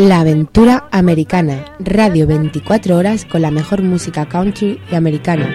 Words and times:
La 0.00 0.20
Aventura 0.20 0.88
Americana, 0.92 1.62
radio 1.78 2.26
24 2.26 2.96
horas 2.96 3.26
con 3.26 3.42
la 3.42 3.50
mejor 3.50 3.82
música 3.82 4.26
country 4.26 4.80
y 4.90 4.94
americana. 4.94 5.54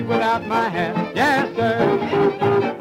Without 0.00 0.46
my 0.46 0.70
hat? 0.70 1.14
Yes, 1.14 1.54
sir. 1.54 2.72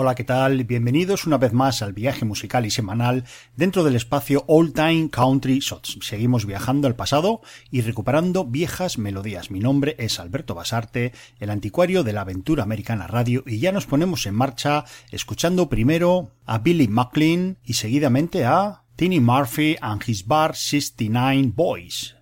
Hola, 0.00 0.14
¿qué 0.14 0.22
tal? 0.22 0.62
Bienvenidos 0.62 1.26
una 1.26 1.38
vez 1.38 1.52
más 1.52 1.82
al 1.82 1.92
viaje 1.92 2.24
musical 2.24 2.64
y 2.64 2.70
semanal 2.70 3.24
dentro 3.56 3.82
del 3.82 3.96
espacio 3.96 4.44
All 4.46 4.72
Time 4.72 5.08
Country 5.10 5.58
Shots. 5.58 5.98
Seguimos 6.02 6.46
viajando 6.46 6.86
al 6.86 6.94
pasado 6.94 7.40
y 7.72 7.80
recuperando 7.80 8.44
viejas 8.44 8.96
melodías. 8.96 9.50
Mi 9.50 9.58
nombre 9.58 9.96
es 9.98 10.20
Alberto 10.20 10.54
Basarte, 10.54 11.12
el 11.40 11.50
anticuario 11.50 12.04
de 12.04 12.12
la 12.12 12.20
aventura 12.20 12.62
americana 12.62 13.08
radio, 13.08 13.42
y 13.44 13.58
ya 13.58 13.72
nos 13.72 13.86
ponemos 13.86 14.24
en 14.26 14.36
marcha 14.36 14.84
escuchando 15.10 15.68
primero 15.68 16.30
a 16.46 16.58
Billy 16.58 16.86
McLean 16.86 17.58
y 17.64 17.72
seguidamente 17.72 18.44
a 18.44 18.84
Tiny 18.94 19.18
Murphy 19.18 19.76
and 19.80 20.02
his 20.06 20.24
Bar 20.24 20.54
69 20.54 21.52
Boys. 21.56 22.14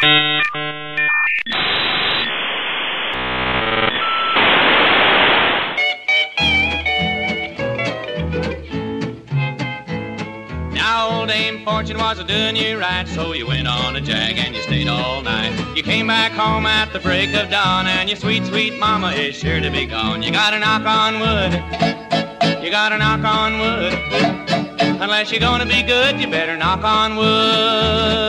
Now 0.00 0.10
old 11.10 11.28
Dame 11.28 11.64
Fortune 11.64 11.98
was 11.98 12.20
a 12.20 12.24
doing 12.24 12.54
you 12.54 12.78
right, 12.78 13.08
so 13.08 13.32
you 13.32 13.48
went 13.48 13.66
on 13.66 13.96
a 13.96 14.00
jag 14.00 14.38
and 14.38 14.54
you 14.54 14.62
stayed 14.62 14.86
all 14.86 15.20
night. 15.22 15.52
You 15.76 15.82
came 15.82 16.06
back 16.06 16.30
home 16.30 16.66
at 16.66 16.92
the 16.92 17.00
break 17.00 17.34
of 17.34 17.50
dawn, 17.50 17.88
and 17.88 18.08
your 18.08 18.18
sweet, 18.18 18.46
sweet 18.46 18.78
mama 18.78 19.10
is 19.10 19.34
sure 19.34 19.58
to 19.60 19.70
be 19.70 19.84
gone. 19.84 20.22
You 20.22 20.30
gotta 20.30 20.60
knock 20.60 20.86
on 20.86 21.18
wood, 21.18 21.54
you 22.62 22.70
gotta 22.70 22.98
knock 22.98 23.24
on 23.24 23.58
wood. 23.58 23.94
Unless 25.00 25.32
you're 25.32 25.40
gonna 25.40 25.66
be 25.66 25.82
good, 25.82 26.20
you 26.20 26.28
better 26.28 26.56
knock 26.56 26.84
on 26.84 27.16
wood. 27.16 28.27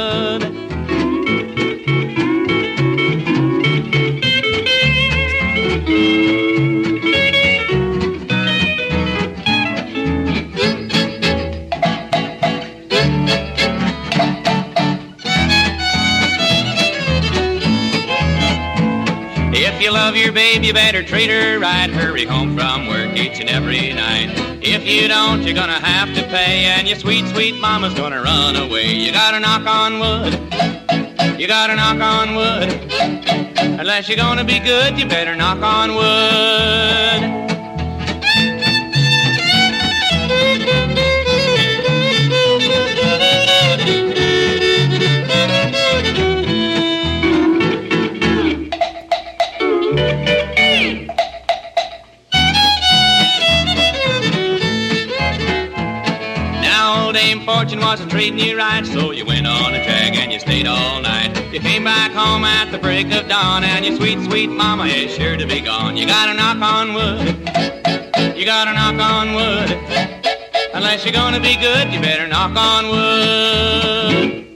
You 20.69 20.73
better 20.75 21.01
treat 21.01 21.31
her 21.31 21.57
right. 21.57 21.89
Hurry 21.89 22.25
home 22.25 22.55
from 22.55 22.85
work 22.85 23.17
each 23.17 23.39
and 23.39 23.49
every 23.49 23.91
night. 23.91 24.29
If 24.61 24.85
you 24.85 25.07
don't, 25.07 25.41
you're 25.41 25.55
gonna 25.55 25.79
have 25.79 26.13
to 26.13 26.21
pay, 26.27 26.65
and 26.65 26.87
your 26.87 26.99
sweet, 26.99 27.25
sweet 27.29 27.59
mama's 27.59 27.95
gonna 27.95 28.21
run 28.21 28.55
away. 28.55 28.93
You 28.93 29.11
gotta 29.11 29.39
knock 29.39 29.65
on 29.65 29.97
wood. 29.99 30.33
You 31.39 31.47
gotta 31.47 31.75
knock 31.75 31.99
on 31.99 32.35
wood. 32.35 32.69
Unless 33.79 34.09
you're 34.09 34.17
gonna 34.17 34.45
be 34.45 34.59
good, 34.59 34.99
you 34.99 35.07
better 35.07 35.35
knock 35.35 35.57
on 35.63 35.95
wood. 35.95 37.38
Treating 58.19 58.37
you 58.37 58.57
right, 58.57 58.85
so 58.85 59.11
you 59.11 59.25
went 59.25 59.47
on 59.47 59.73
a 59.73 59.81
jag 59.81 60.13
and 60.17 60.29
you 60.29 60.41
stayed 60.41 60.67
all 60.67 61.01
night. 61.01 61.31
You 61.53 61.61
came 61.61 61.85
back 61.85 62.11
home 62.11 62.43
at 62.43 62.69
the 62.69 62.77
break 62.77 63.09
of 63.13 63.29
dawn, 63.29 63.63
and 63.63 63.85
your 63.85 63.95
sweet, 63.95 64.19
sweet 64.25 64.49
mama 64.49 64.87
is 64.87 65.15
sure 65.15 65.37
to 65.37 65.47
be 65.47 65.61
gone. 65.61 65.95
You 65.95 66.05
gotta 66.05 66.33
knock 66.33 66.57
on 66.61 66.93
wood. 66.93 67.27
You 68.37 68.43
gotta 68.43 68.73
knock 68.73 68.99
on 68.99 69.35
wood. 69.35 69.71
Unless 70.73 71.05
you're 71.05 71.13
gonna 71.13 71.39
be 71.39 71.55
good, 71.55 71.93
you 71.93 72.01
better 72.01 72.27
knock 72.27 72.57
on 72.57 72.89
wood. 72.89 74.48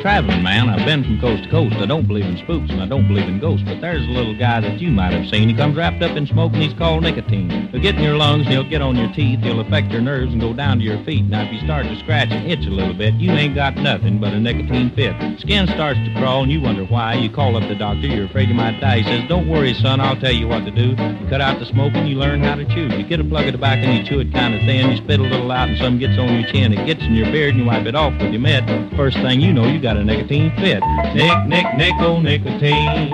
A 0.00 0.02
traveling 0.02 0.42
man. 0.42 0.68
I've 0.70 0.86
been 0.86 1.04
from 1.04 1.20
coast 1.20 1.44
to 1.44 1.50
coast. 1.50 1.76
I 1.76 1.84
don't 1.84 2.06
believe 2.06 2.24
in 2.24 2.38
spooks 2.38 2.70
and 2.70 2.80
I 2.80 2.86
don't 2.86 3.06
believe 3.06 3.28
in 3.28 3.38
ghosts. 3.38 3.64
But 3.66 3.80
there's 3.80 4.06
a 4.06 4.10
little 4.10 4.36
guy 4.36 4.60
that 4.60 4.80
you 4.80 4.90
might 4.90 5.12
have 5.12 5.28
seen. 5.28 5.48
He 5.48 5.54
comes 5.54 5.76
wrapped 5.76 6.02
up 6.02 6.16
in 6.16 6.26
smoke 6.26 6.52
and 6.54 6.62
he's 6.62 6.72
called 6.74 7.02
nicotine. 7.02 7.68
He'll 7.68 7.82
get 7.82 7.96
in 7.96 8.02
your 8.02 8.16
lungs 8.16 8.46
and 8.46 8.54
he'll 8.54 8.68
get 8.68 8.80
on 8.80 8.96
your 8.96 9.12
teeth. 9.12 9.40
He'll 9.40 9.60
affect 9.60 9.92
your 9.92 10.00
nerves 10.00 10.32
and 10.32 10.40
go 10.40 10.54
down 10.54 10.78
to 10.78 10.84
your 10.84 11.02
feet. 11.04 11.26
Now, 11.26 11.42
if 11.42 11.52
you 11.52 11.60
start 11.60 11.84
to 11.84 11.98
scratch 11.98 12.30
and 12.30 12.50
itch 12.50 12.66
a 12.66 12.70
little 12.70 12.94
bit, 12.94 13.14
you 13.14 13.30
ain't 13.32 13.54
got 13.54 13.76
nothing 13.76 14.20
but 14.20 14.32
a 14.32 14.40
nicotine 14.40 14.90
fit. 14.94 15.14
Skin 15.40 15.66
starts 15.68 15.98
to 16.00 16.14
crawl 16.16 16.42
and 16.44 16.52
you 16.52 16.60
wonder 16.60 16.84
why. 16.84 17.14
You 17.14 17.30
call 17.30 17.56
up 17.56 17.68
the 17.68 17.74
doctor. 17.74 18.06
You're 18.06 18.26
afraid 18.26 18.48
you 18.48 18.54
might 18.54 18.80
die. 18.80 19.00
He 19.00 19.04
says, 19.04 19.28
don't 19.28 19.48
worry, 19.48 19.74
son. 19.74 20.00
I'll 20.00 20.18
tell 20.18 20.32
you 20.32 20.48
what 20.48 20.64
to 20.64 20.70
do. 20.70 20.90
You 20.90 21.28
cut 21.28 21.40
out 21.40 21.58
the 21.58 21.66
smoking. 21.66 22.06
You 22.06 22.16
learn 22.16 22.42
how 22.42 22.54
to 22.54 22.64
chew. 22.64 22.88
You 22.88 23.04
get 23.04 23.20
a 23.20 23.24
plug 23.24 23.46
of 23.46 23.52
tobacco 23.52 23.82
and 23.82 23.98
you 23.98 24.04
chew 24.04 24.20
it 24.20 24.32
kind 24.32 24.54
of 24.54 24.60
thin. 24.62 24.90
You 24.92 24.96
spit 24.96 25.20
a 25.20 25.24
little 25.24 25.52
out 25.52 25.68
and 25.68 25.78
some 25.78 25.98
gets 25.98 26.18
on 26.18 26.40
your 26.40 26.50
chin. 26.50 26.72
It 26.72 26.86
gets 26.86 27.02
in 27.02 27.14
your 27.14 27.30
beard 27.30 27.50
and 27.50 27.58
you 27.58 27.66
wipe 27.66 27.86
it 27.86 27.94
off 27.94 28.12
with 28.14 28.32
your 28.32 28.40
mitt. 28.40 28.64
First 28.96 29.16
thing 29.18 29.40
you 29.40 29.52
know, 29.52 29.66
you 29.66 29.80
got 29.80 29.89
a 29.96 30.04
nicotine 30.04 30.50
fit. 30.56 30.82
Nick, 31.14 31.46
nick, 31.46 31.66
nickel, 31.76 32.20
nicotine. 32.20 33.08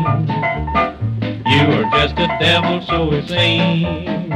You 1.47 1.63
are 1.73 1.91
just 1.93 2.15
a 2.19 2.29
devil, 2.41 2.83
so 2.83 3.13
it 3.13 3.29
seems. 3.29 4.31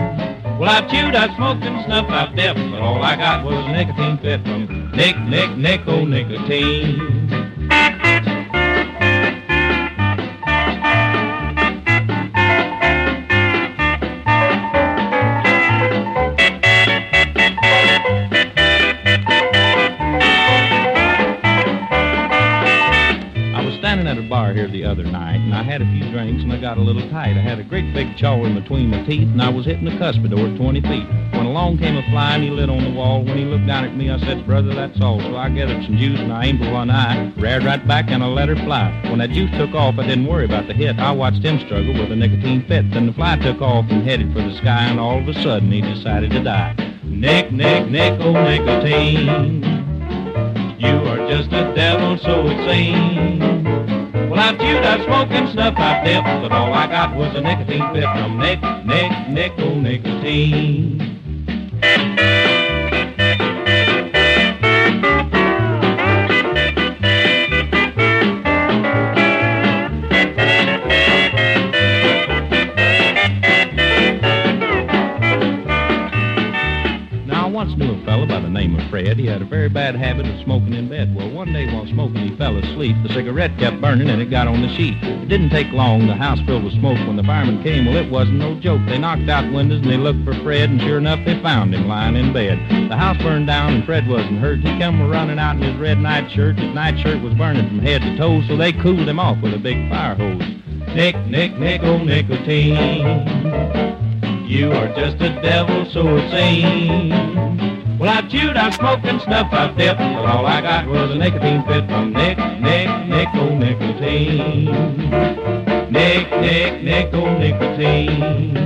Well, 0.58 0.68
I've 0.68 0.90
chewed, 0.90 1.14
I've 1.14 1.34
smoked 1.36 1.62
and 1.64 1.84
snuffed, 1.86 2.10
I've 2.10 2.36
dipped, 2.36 2.58
but 2.70 2.80
all 2.80 3.02
I 3.02 3.16
got 3.16 3.44
was 3.44 3.54
a 3.54 3.72
nicotine 3.72 4.18
fit 4.18 4.42
from 4.42 4.90
Nick, 4.92 5.18
Nick, 5.20 5.56
nickel, 5.56 6.06
nicotine. 6.06 7.19
Bar 24.40 24.54
here 24.54 24.68
the 24.68 24.84
other 24.84 25.02
night, 25.02 25.36
and 25.36 25.54
I 25.54 25.62
had 25.62 25.82
a 25.82 25.84
few 25.84 26.10
drinks, 26.10 26.42
and 26.42 26.50
I 26.50 26.58
got 26.58 26.78
a 26.78 26.80
little 26.80 27.06
tight. 27.10 27.36
I 27.36 27.42
had 27.42 27.58
a 27.58 27.62
great 27.62 27.92
big 27.92 28.16
chaw 28.16 28.42
in 28.42 28.54
between 28.54 28.88
my 28.88 29.04
teeth, 29.04 29.28
and 29.28 29.42
I 29.42 29.50
was 29.50 29.66
hitting 29.66 29.84
the 29.84 29.90
cuspidor 29.90 30.52
at 30.52 30.56
20 30.56 30.80
feet. 30.80 31.06
When 31.36 31.44
along 31.44 31.76
came 31.76 31.98
a 31.98 32.02
fly, 32.10 32.36
and 32.36 32.44
he 32.44 32.48
lit 32.48 32.70
on 32.70 32.82
the 32.82 32.90
wall. 32.90 33.22
When 33.22 33.36
he 33.36 33.44
looked 33.44 33.66
down 33.66 33.84
at 33.84 33.94
me, 33.94 34.08
I 34.08 34.18
said, 34.18 34.46
Brother, 34.46 34.74
that's 34.74 34.98
all. 35.02 35.20
So 35.20 35.36
I 35.36 35.50
gathered 35.50 35.84
some 35.84 35.98
juice, 35.98 36.18
and 36.18 36.32
I 36.32 36.46
aimed 36.46 36.60
for 36.60 36.72
one 36.72 36.90
eye, 36.90 37.30
reared 37.36 37.64
right 37.64 37.86
back, 37.86 38.10
and 38.10 38.22
I 38.22 38.28
let 38.28 38.48
her 38.48 38.56
fly. 38.56 38.98
When 39.10 39.18
that 39.18 39.28
juice 39.28 39.50
took 39.58 39.74
off, 39.74 39.98
I 39.98 40.06
didn't 40.06 40.26
worry 40.26 40.46
about 40.46 40.68
the 40.68 40.72
hit. 40.74 40.98
I 40.98 41.12
watched 41.12 41.44
him 41.44 41.60
struggle 41.60 41.92
with 41.92 42.10
a 42.10 42.16
nicotine 42.16 42.64
fit. 42.66 42.90
Then 42.92 43.08
the 43.08 43.12
fly 43.12 43.36
took 43.36 43.60
off 43.60 43.90
and 43.90 44.02
headed 44.02 44.32
for 44.32 44.40
the 44.40 44.56
sky, 44.56 44.84
and 44.84 44.98
all 44.98 45.18
of 45.18 45.28
a 45.28 45.34
sudden, 45.42 45.70
he 45.70 45.82
decided 45.82 46.30
to 46.30 46.42
die. 46.42 46.74
Nick, 47.04 47.52
Nick, 47.52 47.90
Nick, 47.90 48.18
oh, 48.20 48.32
nicotine. 48.32 49.62
You 50.78 50.96
are 51.10 51.28
just 51.28 51.52
a 51.52 51.74
devil, 51.74 52.16
so 52.16 52.46
it 52.46 52.70
seems. 52.70 53.59
Well, 54.30 54.38
I've 54.38 54.60
chewed, 54.60 54.84
I've 54.84 55.02
smoked 55.06 55.32
and 55.32 55.48
snuffed, 55.48 55.80
I've 55.80 56.04
dipped, 56.04 56.24
but 56.24 56.52
all 56.52 56.72
I 56.72 56.86
got 56.86 57.16
was 57.16 57.34
a 57.34 57.40
nicotine 57.40 57.82
fit 57.92 58.04
from 58.04 58.38
Nick, 58.38 58.62
Nick, 58.86 59.28
nickel, 59.28 59.74
nicotine. 59.74 61.00
Fred. 78.90 79.18
He 79.18 79.26
had 79.26 79.40
a 79.40 79.44
very 79.44 79.68
bad 79.68 79.94
habit 79.94 80.26
of 80.26 80.42
smoking 80.42 80.74
in 80.74 80.88
bed. 80.88 81.14
Well, 81.14 81.30
one 81.30 81.52
day 81.52 81.72
while 81.72 81.86
smoking, 81.86 82.28
he 82.28 82.36
fell 82.36 82.56
asleep. 82.56 82.96
The 83.04 83.14
cigarette 83.14 83.56
kept 83.56 83.80
burning 83.80 84.10
and 84.10 84.20
it 84.20 84.30
got 84.30 84.48
on 84.48 84.60
the 84.60 84.68
sheet. 84.74 84.96
It 85.00 85.28
didn't 85.28 85.50
take 85.50 85.72
long. 85.72 86.08
The 86.08 86.14
house 86.14 86.40
filled 86.44 86.64
with 86.64 86.74
smoke. 86.74 86.98
When 87.06 87.16
the 87.16 87.22
firemen 87.22 87.62
came, 87.62 87.86
well, 87.86 87.96
it 87.96 88.10
wasn't 88.10 88.38
no 88.38 88.58
joke. 88.58 88.80
They 88.86 88.98
knocked 88.98 89.28
out 89.28 89.52
windows 89.52 89.82
and 89.82 89.90
they 89.90 89.96
looked 89.96 90.24
for 90.24 90.34
Fred, 90.42 90.70
and 90.70 90.80
sure 90.80 90.98
enough, 90.98 91.24
they 91.24 91.40
found 91.40 91.72
him 91.72 91.86
lying 91.86 92.16
in 92.16 92.32
bed. 92.32 92.58
The 92.90 92.96
house 92.96 93.16
burned 93.18 93.46
down 93.46 93.74
and 93.74 93.84
Fred 93.84 94.08
wasn't 94.08 94.40
hurt. 94.40 94.58
He 94.58 94.78
come 94.78 95.08
running 95.08 95.38
out 95.38 95.56
in 95.56 95.62
his 95.62 95.76
red 95.76 95.98
nightshirt. 95.98 96.58
His 96.58 96.74
nightshirt 96.74 97.22
was 97.22 97.34
burning 97.34 97.68
from 97.68 97.78
head 97.78 98.02
to 98.02 98.16
toe, 98.16 98.42
so 98.48 98.56
they 98.56 98.72
cooled 98.72 99.08
him 99.08 99.20
off 99.20 99.40
with 99.40 99.54
a 99.54 99.58
big 99.58 99.88
fire 99.88 100.16
hose. 100.16 100.42
Nick, 100.94 101.16
Nick, 101.26 101.56
nickel, 101.58 101.90
oh, 101.90 102.02
nicotine. 102.02 103.28
You 104.48 104.72
are 104.72 104.88
just 104.88 105.22
a 105.22 105.40
devil, 105.40 105.86
so 105.92 106.16
it 106.16 106.30
seems. 106.32 107.39
Well, 108.00 108.08
I 108.08 108.22
chewed, 108.22 108.56
I 108.56 108.70
smoked, 108.70 109.04
and 109.04 109.20
snuffed, 109.20 109.52
I 109.52 109.70
dipped, 109.72 109.98
but 109.98 110.24
all 110.24 110.46
I 110.46 110.62
got 110.62 110.86
was 110.86 111.10
a 111.10 111.16
nicotine 111.16 111.62
fit 111.66 111.86
from 111.86 112.14
Nick, 112.14 112.38
Nick, 112.38 112.88
nickel, 113.06 113.54
nicotine. 113.54 114.64
Nick, 115.92 116.30
Nick, 116.30 116.82
nickel, 116.82 117.38
nicotine. 117.38 118.56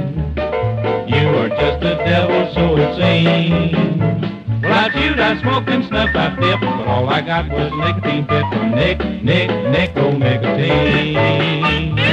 You 1.09 1.29
are 1.37 1.49
just 1.49 1.83
a 1.83 1.97
devil, 2.07 2.55
so 2.55 2.77
it 2.77 2.95
seems. 2.95 4.63
Well, 4.63 4.73
I 4.73 4.89
chewed, 4.91 5.19
I 5.19 5.41
smoked, 5.41 5.69
and 5.69 5.85
snuffed, 5.85 6.15
I 6.15 6.37
dipped, 6.37 6.61
but 6.61 6.87
all 6.87 7.09
I 7.09 7.21
got 7.21 7.51
was 7.51 7.73
a 7.73 7.77
nicotine 7.77 8.29
fit 8.29 8.45
from 8.53 8.71
Nick, 8.71 9.01
Nick, 9.25 9.51
nickel, 9.51 10.17
nicotine. 10.17 12.04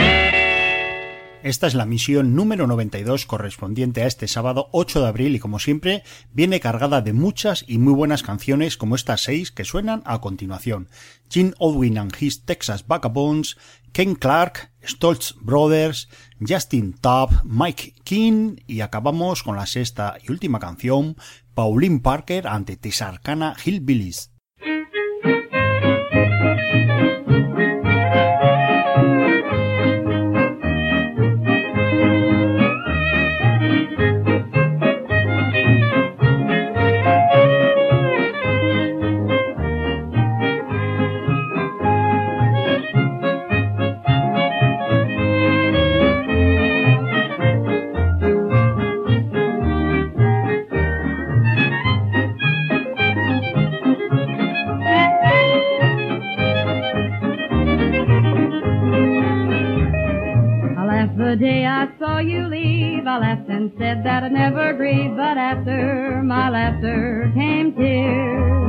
Esta 1.43 1.65
es 1.65 1.73
la 1.73 1.87
misión 1.87 2.35
número 2.35 2.67
92 2.67 3.25
correspondiente 3.25 4.03
a 4.03 4.05
este 4.05 4.27
sábado 4.27 4.69
8 4.73 5.01
de 5.01 5.07
abril 5.07 5.35
y 5.35 5.39
como 5.39 5.57
siempre 5.57 6.03
viene 6.31 6.59
cargada 6.59 7.01
de 7.01 7.13
muchas 7.13 7.65
y 7.67 7.79
muy 7.79 7.93
buenas 7.93 8.21
canciones 8.21 8.77
como 8.77 8.95
estas 8.95 9.21
seis 9.21 9.51
que 9.51 9.65
suenan 9.65 10.03
a 10.05 10.21
continuación. 10.21 10.87
Gene 11.31 11.53
Oldwin 11.57 11.97
and 11.97 12.15
His 12.19 12.45
Texas 12.45 12.85
Vagabonds, 12.85 13.57
Ken 13.91 14.13
Clark, 14.13 14.71
Stoltz 14.83 15.33
Brothers, 15.41 16.09
Justin 16.47 16.93
Tubb, 16.93 17.43
Mike 17.43 17.95
King 18.03 18.57
y 18.67 18.81
acabamos 18.81 19.41
con 19.41 19.55
la 19.55 19.65
sexta 19.65 20.17
y 20.21 20.31
última 20.31 20.59
canción, 20.59 21.17
Pauline 21.55 22.01
Parker 22.01 22.45
ante 22.45 22.77
Texarkana 22.77 23.55
Hillbillies. 23.65 24.30
Said 63.77 64.03
that 64.03 64.23
I'd 64.23 64.31
never 64.31 64.73
grieve, 64.73 65.15
but 65.15 65.37
after 65.37 66.21
my 66.23 66.49
laughter 66.49 67.31
came 67.35 67.73
tears. 67.73 68.61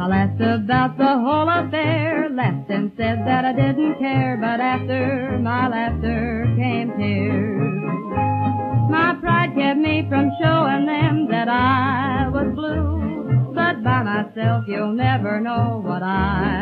I 0.00 0.06
laughed 0.06 0.40
about 0.40 0.98
the 0.98 1.18
whole 1.18 1.48
affair, 1.48 2.28
laughed 2.30 2.70
and 2.70 2.92
said 2.96 3.26
that 3.26 3.44
I 3.44 3.52
didn't 3.52 3.98
care, 3.98 4.36
but 4.40 4.60
after 4.60 5.38
my 5.42 5.68
laughter 5.68 6.46
came 6.56 6.92
tears. 6.96 7.82
My 8.90 9.14
pride 9.20 9.54
kept 9.56 9.78
me 9.78 10.06
from 10.08 10.30
showing 10.40 10.86
them 10.86 11.28
that 11.30 11.48
I 11.48 12.28
was 12.28 12.54
blue, 12.54 13.52
but 13.54 13.82
by 13.82 14.02
myself 14.02 14.64
you'll 14.68 14.92
never 14.92 15.40
know 15.40 15.80
what 15.84 16.02
I've 16.02 16.55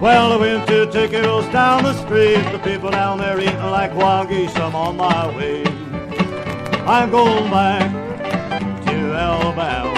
Well, 0.00 0.32
I 0.32 0.36
went 0.36 0.66
to 0.68 0.86
Tickles 0.86 1.46
down 1.48 1.82
the 1.82 1.92
street. 1.92 2.42
The 2.52 2.58
people 2.60 2.90
down 2.90 3.18
there 3.18 3.38
eating 3.38 3.58
like 3.58 3.94
wild 3.94 4.30
geese. 4.30 4.56
I'm 4.56 4.74
on 4.74 4.96
my 4.96 5.26
way. 5.36 5.62
I'm 6.86 7.10
going 7.10 7.50
back 7.50 7.92
to 8.86 8.94
Alabama. 9.12 9.92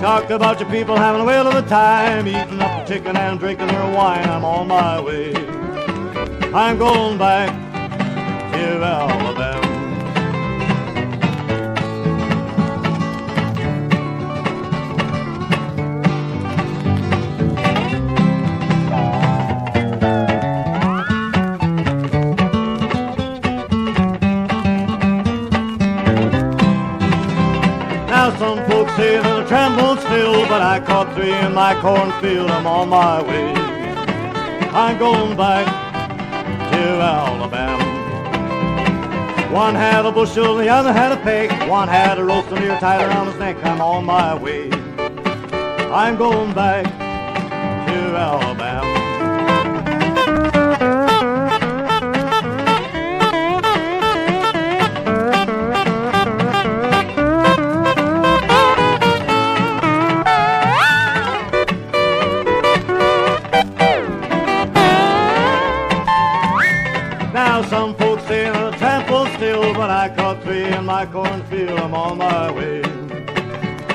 Talk 0.00 0.30
about 0.30 0.60
your 0.60 0.70
people 0.70 0.96
having 0.96 1.20
a 1.20 1.24
whale 1.24 1.46
of 1.46 1.54
a 1.62 1.68
time, 1.68 2.26
eating 2.26 2.58
up 2.58 2.86
the 2.86 2.94
chicken 2.94 3.18
and 3.18 3.38
drinking 3.38 3.66
their 3.66 3.94
wine. 3.94 4.26
I'm 4.26 4.46
on 4.46 4.66
my 4.66 4.98
way. 4.98 5.34
I'm 6.54 6.78
going 6.78 7.18
back 7.18 7.50
to 8.54 8.82
Alabama. 8.82 9.61
But 30.52 30.60
I 30.60 30.80
caught 30.80 31.14
three 31.14 31.32
in 31.32 31.54
my 31.54 31.74
cornfield. 31.80 32.50
I'm 32.50 32.66
on 32.66 32.90
my 32.90 33.22
way. 33.22 33.54
I'm 34.82 34.98
going 34.98 35.34
back 35.34 35.64
to 36.72 36.82
Alabama. 37.00 37.86
One 39.50 39.74
had 39.74 40.04
a 40.04 40.12
bushel, 40.12 40.56
the 40.56 40.68
other 40.68 40.92
had 40.92 41.10
a 41.10 41.16
peg. 41.16 41.48
One 41.70 41.88
had 41.88 42.18
a 42.18 42.24
rope 42.24 42.50
near 42.50 42.78
tied 42.80 43.02
around 43.02 43.28
his 43.28 43.38
neck. 43.38 43.64
I'm 43.64 43.80
on 43.80 44.04
my 44.04 44.34
way. 44.34 44.70
I'm 45.90 46.18
going 46.18 46.52
back 46.52 46.84
to 47.86 48.16
Alabama. 48.26 48.71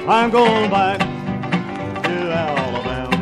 I'm 0.09 0.29
going 0.29 0.71
back 0.71 0.99
to 0.99 2.11
Alabama. 2.31 3.17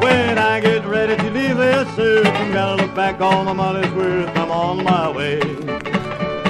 When 0.00 0.38
I 0.38 0.58
get 0.60 0.84
ready 0.86 1.16
to 1.16 1.30
leave 1.30 1.56
this 1.56 1.98
earth, 2.00 2.26
I'm 2.26 2.52
gonna 2.52 2.82
look 2.82 2.94
back 2.96 3.20
on 3.20 3.44
my 3.44 3.52
money's 3.52 3.92
worth. 3.92 4.36
I'm 4.36 4.50
on 4.50 4.82
my 4.82 5.08
way. 5.08 5.40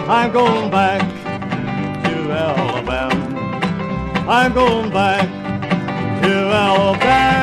I'm 0.09 0.33
going 0.33 0.71
back 0.71 1.22
Alabama. 2.33 4.25
I'm 4.29 4.53
going 4.53 4.91
back 4.91 5.29
to 6.23 6.31
Alabama. 6.31 7.43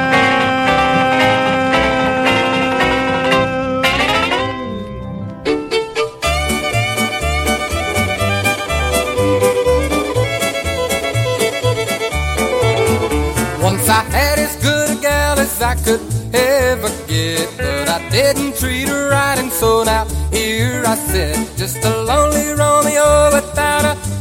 Once 13.62 13.88
I 13.90 14.02
had 14.10 14.40
as 14.40 14.56
good 14.64 14.90
a 14.98 15.02
gal 15.02 15.38
as 15.38 15.62
I 15.62 15.76
could 15.76 16.02
ever 16.34 16.90
get, 17.08 17.48
but 17.58 17.90
I 17.90 18.10
didn't 18.10 18.58
treat 18.58 18.88
her 18.88 19.10
right, 19.12 19.38
and 19.38 19.52
so 19.52 19.84
now 19.84 20.06
here 20.32 20.84
I 20.86 20.96
sit, 20.96 21.36
just 21.58 21.84
a 21.84 22.02
lonely 22.04 22.52
Romeo 22.52 23.32
without 23.36 23.86
a 23.86 24.19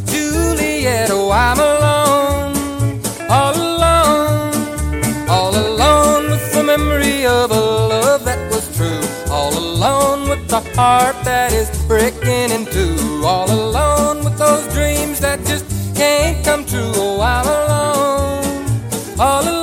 Juliet. 0.89 1.11
Oh, 1.11 1.31
I'm 1.31 1.59
alone, 1.59 3.01
all 3.29 3.55
alone, 3.55 5.29
all 5.29 5.55
alone 5.55 6.31
with 6.31 6.53
the 6.53 6.63
memory 6.63 7.27
of 7.27 7.51
a 7.51 7.55
love 7.55 8.25
that 8.25 8.39
was 8.51 8.65
true, 8.77 9.01
all 9.31 9.57
alone 9.57 10.29
with 10.29 10.49
the 10.49 10.61
heart 10.77 11.17
that 11.25 11.53
is 11.53 11.69
breaking 11.87 12.51
in 12.51 12.65
two, 12.67 13.23
all 13.25 13.51
alone 13.51 14.25
with 14.25 14.39
those 14.39 14.67
dreams 14.73 15.21
that 15.21 15.39
just 15.45 15.67
can't 15.95 16.45
come 16.45 16.65
true. 16.65 16.93
Oh, 16.95 17.21
I'm 17.21 17.47
alone, 17.47 19.21
all 19.21 19.43
alone. 19.43 19.58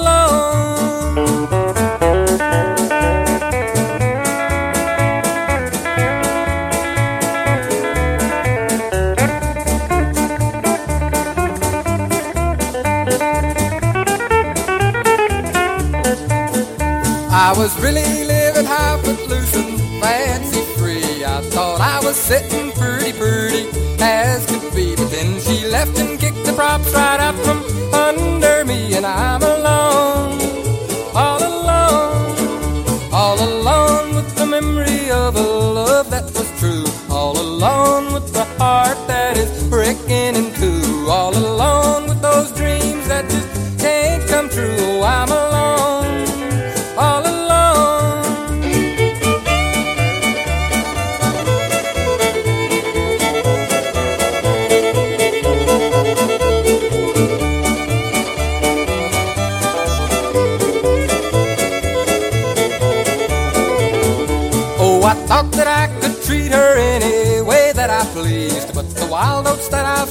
Was 17.66 17.82
really 17.82 18.24
living 18.26 18.64
high 18.64 18.96
footloose 19.02 19.56
and 19.56 19.80
fancy 20.00 20.62
free. 20.78 21.26
I 21.26 21.42
thought 21.50 21.82
I 21.82 22.00
was 22.06 22.16
sitting 22.16 22.72
pretty 22.74 23.12
pretty 23.12 23.66
as 24.00 24.46
could 24.46 24.76
be, 24.76 24.96
but 24.96 25.10
then 25.10 25.40
she 25.40 25.66
left 25.66 25.98
and 25.98 26.20
kicked 26.20 26.44
the 26.46 26.54
props 26.54 26.94
right 26.94 27.20
out 27.20 27.34
from 27.44 27.64
under 27.92 28.66
me, 28.66 28.94
and 28.94 29.04
I'm 29.04 29.42
alone, 29.42 29.55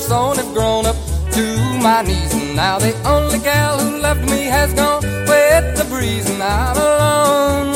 that 0.09 0.13
I've 0.13 0.37
have 0.37 0.55
grown 0.55 0.87
up 0.87 0.97
to 1.33 1.45
my 1.83 2.03
knees. 2.03 2.33
And 2.35 2.57
now 2.57 2.79
the 2.79 2.93
only 3.09 3.39
gal 3.39 3.79
who 3.79 3.99
loved 3.99 4.29
me 4.31 4.45
has 4.45 4.73
gone 4.75 5.03
with 5.03 5.77
the 5.79 5.87
breeze. 5.89 6.29
And 6.29 6.43
I'm 6.43 6.77
alone, 6.77 7.69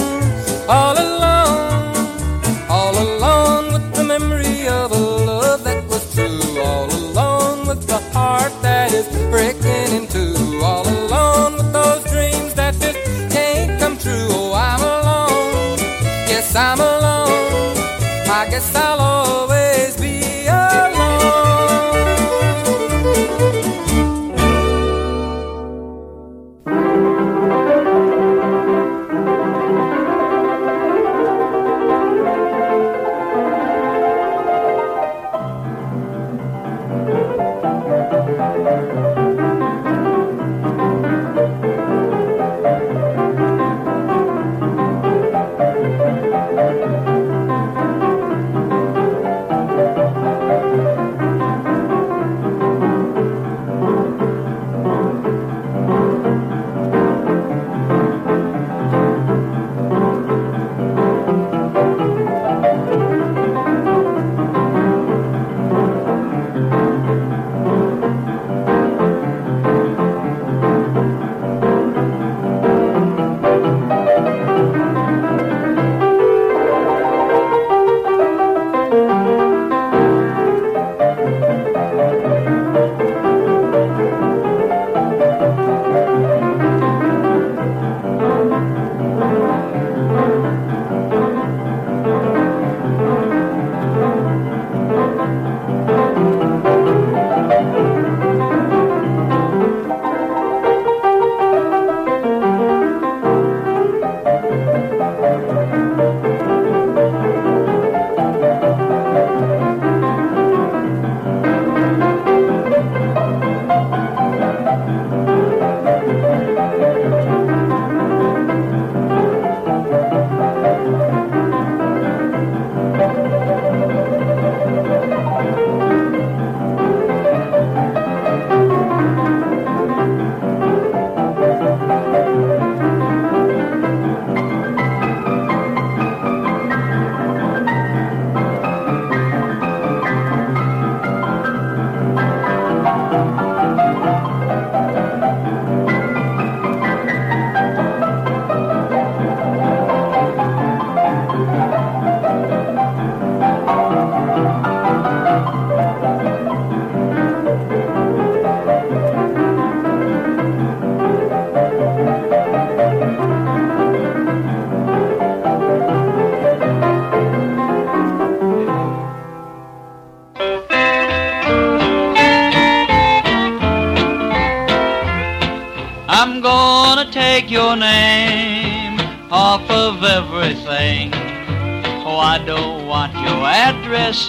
all 0.68 0.96
alone, 0.98 1.96
all 2.68 2.94
alone 2.96 3.72
with 3.72 3.94
the 3.94 4.04
memory 4.04 4.68
of 4.68 4.92
a 4.92 4.96
love 4.96 5.64
that 5.64 5.86
was 5.88 6.04
true. 6.14 6.60
All 6.60 6.86
alone 6.92 7.66
with 7.66 7.86
the 7.86 8.00
heart 8.12 8.52
that 8.62 8.92
is 8.92 9.06
breaking 9.30 9.90
in 9.96 10.06
two. 10.08 10.60
All 10.62 10.86
alone 10.86 11.54
with 11.54 11.72
those 11.72 12.04
dreams 12.12 12.54
that 12.54 12.74
just 12.74 12.98
can't 13.32 13.80
come 13.80 13.96
true. 13.96 14.28
Oh, 14.30 14.52
I'm 14.52 14.82
alone. 14.82 15.78
Yes, 16.28 16.54
I'm 16.54 16.80
alone. 16.80 17.76
I 18.30 18.46
guess 18.50 18.74
I'll 18.74 19.27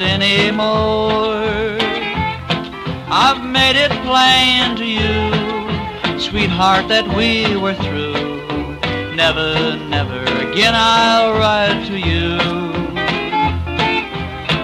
anymore. 0.01 1.77
I've 3.09 3.45
made 3.45 3.77
it 3.77 3.91
plain 4.03 4.75
to 4.75 4.85
you, 4.85 6.19
sweetheart, 6.19 6.89
that 6.89 7.07
we 7.15 7.55
were 7.55 7.75
through. 7.75 9.15
Never, 9.15 9.77
never 9.87 10.21
again 10.51 10.73
I'll 10.75 11.31
write 11.39 11.87
to 11.87 11.97
you. 11.97 12.37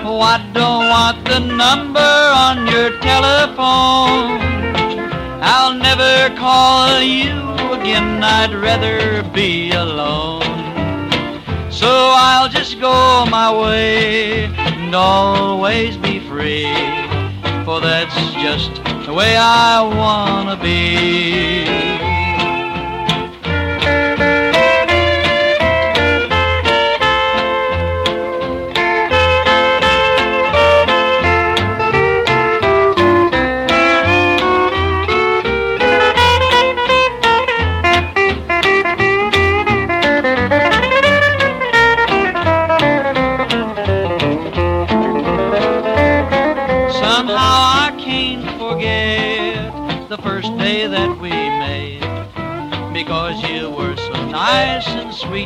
Oh, 0.04 0.20
I 0.20 0.38
don't 0.54 0.90
want 0.90 1.24
the 1.24 1.40
number 1.40 2.14
on 2.46 2.68
your 2.68 3.00
telephone. 3.00 4.42
I'll 5.42 5.76
never 5.76 6.36
call 6.36 7.02
you 7.02 7.40
again, 7.72 8.22
I'd 8.22 8.54
rather 8.54 9.24
be 9.32 9.72
alone. 9.72 10.44
So 11.72 11.88
I'll 11.88 12.50
just 12.50 12.82
go 12.82 13.26
my 13.26 13.50
way 13.62 14.75
and 14.86 14.94
always 14.94 15.98
be 15.98 16.20
free. 16.20 16.72
For 17.66 17.82
that's 17.82 18.16
just 18.34 18.84
the 19.08 19.14
way 19.14 19.36
I 19.36 19.82
wanna 19.82 20.58
be. 20.58 21.95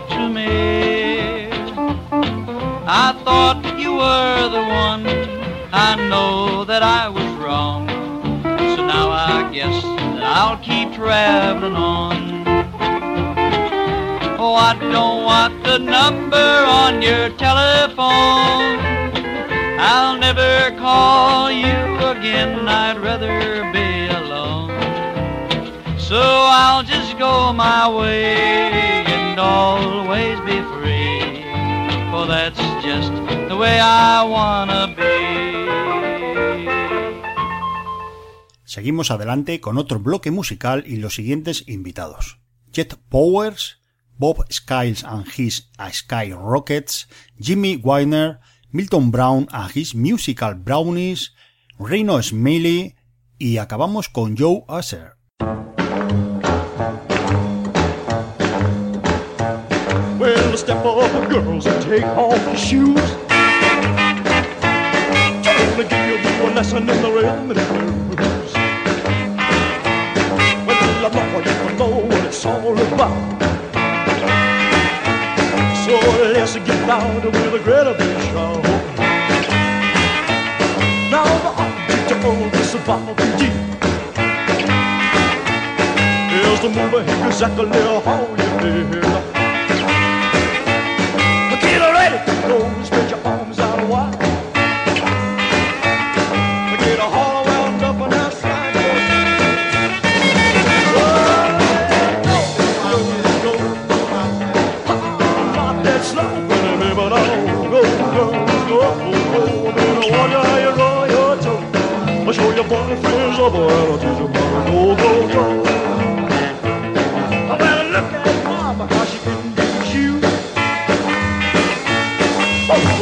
To 0.10 0.30
me. 0.30 1.50
I 2.86 3.14
thought 3.24 3.62
you 3.78 3.94
were 3.94 4.50
the 4.50 4.64
one. 4.86 5.06
I 5.72 5.96
know 6.10 6.66
that 6.66 6.84
I 6.84 7.10
was 7.10 7.30
wrong. 7.42 7.88
So 8.76 8.86
now 8.86 9.10
I 9.10 9.50
guess 9.54 9.84
that 9.84 10.24
I'll 10.24 10.58
keep 10.58 10.94
traveling 10.94 11.76
on. 11.76 12.48
Oh, 14.40 14.56
I 14.56 14.74
don't 14.80 15.24
want 15.24 15.64
the 15.64 15.78
number 15.78 16.38
on 16.82 17.02
your 17.02 17.30
telephone. 17.38 18.80
I'll 19.80 20.18
never 20.18 20.76
call 20.78 21.52
you 21.52 21.78
again. 22.14 22.68
I'd 22.68 23.00
rather 23.00 23.72
be. 23.74 23.89
So 26.10 26.18
I'll 26.18 26.82
just 26.82 27.20
go 27.20 27.54
my 27.54 27.88
way 27.88 29.06
always 29.40 30.40
be 30.42 30.58
free. 30.74 31.46
For 32.10 32.26
that's 32.26 32.60
just 32.82 33.14
the 33.48 33.56
way 33.56 33.80
I 33.80 34.24
wanna 34.24 34.88
be. 34.98 35.18
Seguimos 38.66 39.12
adelante 39.12 39.60
con 39.62 39.78
otro 39.78 40.00
bloque 40.00 40.32
musical 40.32 40.84
y 40.88 40.98
los 40.98 41.14
siguientes 41.14 41.64
invitados. 41.68 42.40
Jet 42.72 42.96
Powers, 43.10 43.78
Bob 44.18 44.46
Skiles 44.50 45.04
and 45.04 45.28
his 45.28 45.70
Sky 45.92 46.34
Rockets, 46.34 47.08
Jimmy 47.40 47.78
Weiner, 47.78 48.40
Milton 48.72 49.12
Brown 49.12 49.48
and 49.52 49.72
his 49.76 49.94
Musical 49.94 50.56
Brownies, 50.56 51.34
Reno 51.80 52.20
Smiley 52.22 52.96
y 53.38 53.58
acabamos 53.58 54.10
con 54.10 54.36
Joe 54.36 54.66
Asher. 54.68 55.20
Well, 60.50 60.58
step 60.58 60.84
up, 60.84 61.30
girls, 61.30 61.68
and 61.68 61.84
take 61.84 62.04
off 62.04 62.44
your 62.48 62.58
shoes. 62.58 63.12
Gonna 65.46 65.84
give 65.88 66.26
you 66.26 66.42
a 66.42 66.50
lesson 66.56 66.90
in 66.90 67.02
the 67.04 67.12
rhythm 67.12 67.52
and 67.52 68.16
blues. 68.18 68.54
Well, 70.66 70.82
I'm 70.90 71.02
not 71.04 71.14
gonna 71.14 71.78
know 71.78 71.94
what 72.00 72.26
it's 72.26 72.44
all 72.48 72.74
about. 72.74 73.42
So 75.86 75.94
let's 76.34 76.56
get 76.56 76.88
loud 76.88 77.26
with 77.26 77.54
a 77.54 77.62
great 77.64 77.98
big 78.00 78.20
shout. 78.32 78.64
Now 81.12 81.30
the 81.46 81.52
object 81.62 82.26
of 82.26 82.52
this 82.54 82.74
about 82.74 83.18
the 83.18 83.24
is 86.42 86.60
to 86.62 86.70
move 86.70 87.08
exactly 87.28 87.68
how 87.70 88.22
you 88.36 88.88
feel. 88.90 89.29
Boyfriends 113.40 113.48
a 113.48 113.52
boy, 113.52 113.68
I'll 113.70 113.98
teach 113.98 114.20
you 114.20 114.28
how 114.28 114.64
to 114.64 114.72
go, 114.72 114.96
go, 114.96 115.34
go. 115.34 115.70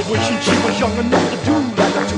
wishing 0.10 0.39
she 0.39 0.56
was 0.63 0.80
young 0.80 0.97
enough 1.00 1.28
to 1.32 1.38
do 1.43 1.54
I 1.54 2.04
do. 2.08 2.17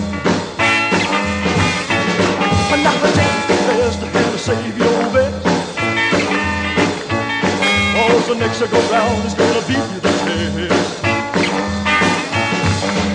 But 2.69 2.79
now 2.85 2.95
the 3.01 3.09
take 3.17 3.37
the 3.49 3.55
best 3.65 3.99
to 3.99 4.37
save 4.37 4.77
your 4.77 5.01
best. 5.09 5.47
All 7.97 8.19
the 8.27 8.35
next 8.35 8.59
to 8.59 8.67
go 8.67 8.79
round 8.91 9.25
is 9.25 9.33
gonna 9.33 9.63
be 9.65 9.73
the 9.73 10.11
test. 10.21 11.03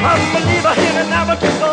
I'm 0.03 0.21
a 0.21 0.29
believer 0.35 0.75
in 0.75 0.97
and 1.03 1.11
never 1.11 1.37
give 1.40 1.63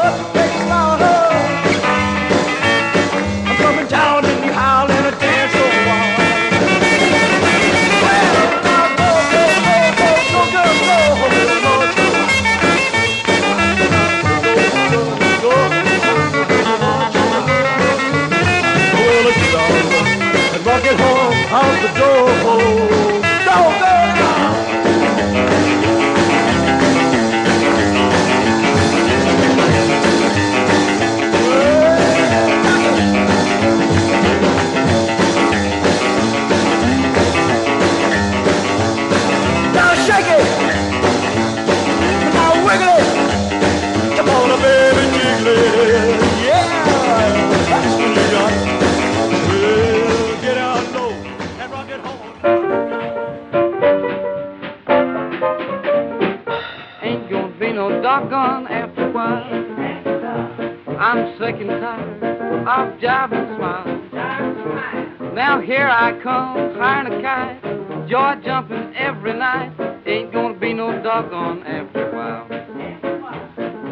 sick 61.42 61.56
and 61.60 61.70
tired 61.70 62.24
of 62.70 63.00
jiving 63.02 63.58
smile. 63.58 65.34
Now 65.34 65.60
here 65.60 65.88
I 65.90 66.22
come, 66.22 66.76
flying 66.76 67.08
a 67.08 67.20
kite, 67.20 68.08
joy 68.08 68.36
jumping 68.46 68.94
every 68.96 69.34
night. 69.34 69.72
Ain't 70.06 70.32
gonna 70.32 70.54
be 70.54 70.72
no 70.74 71.02
doggone 71.02 71.64
after 71.64 72.12
a 72.12 72.16
while. 72.16 72.48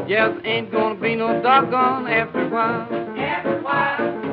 Yes, 0.07 0.37
ain't 0.43 0.71
gonna 0.71 1.01
be 1.01 1.15
no 1.15 1.41
doggone 1.41 2.05
after 2.05 2.45
a 2.45 2.49
while. 2.49 2.87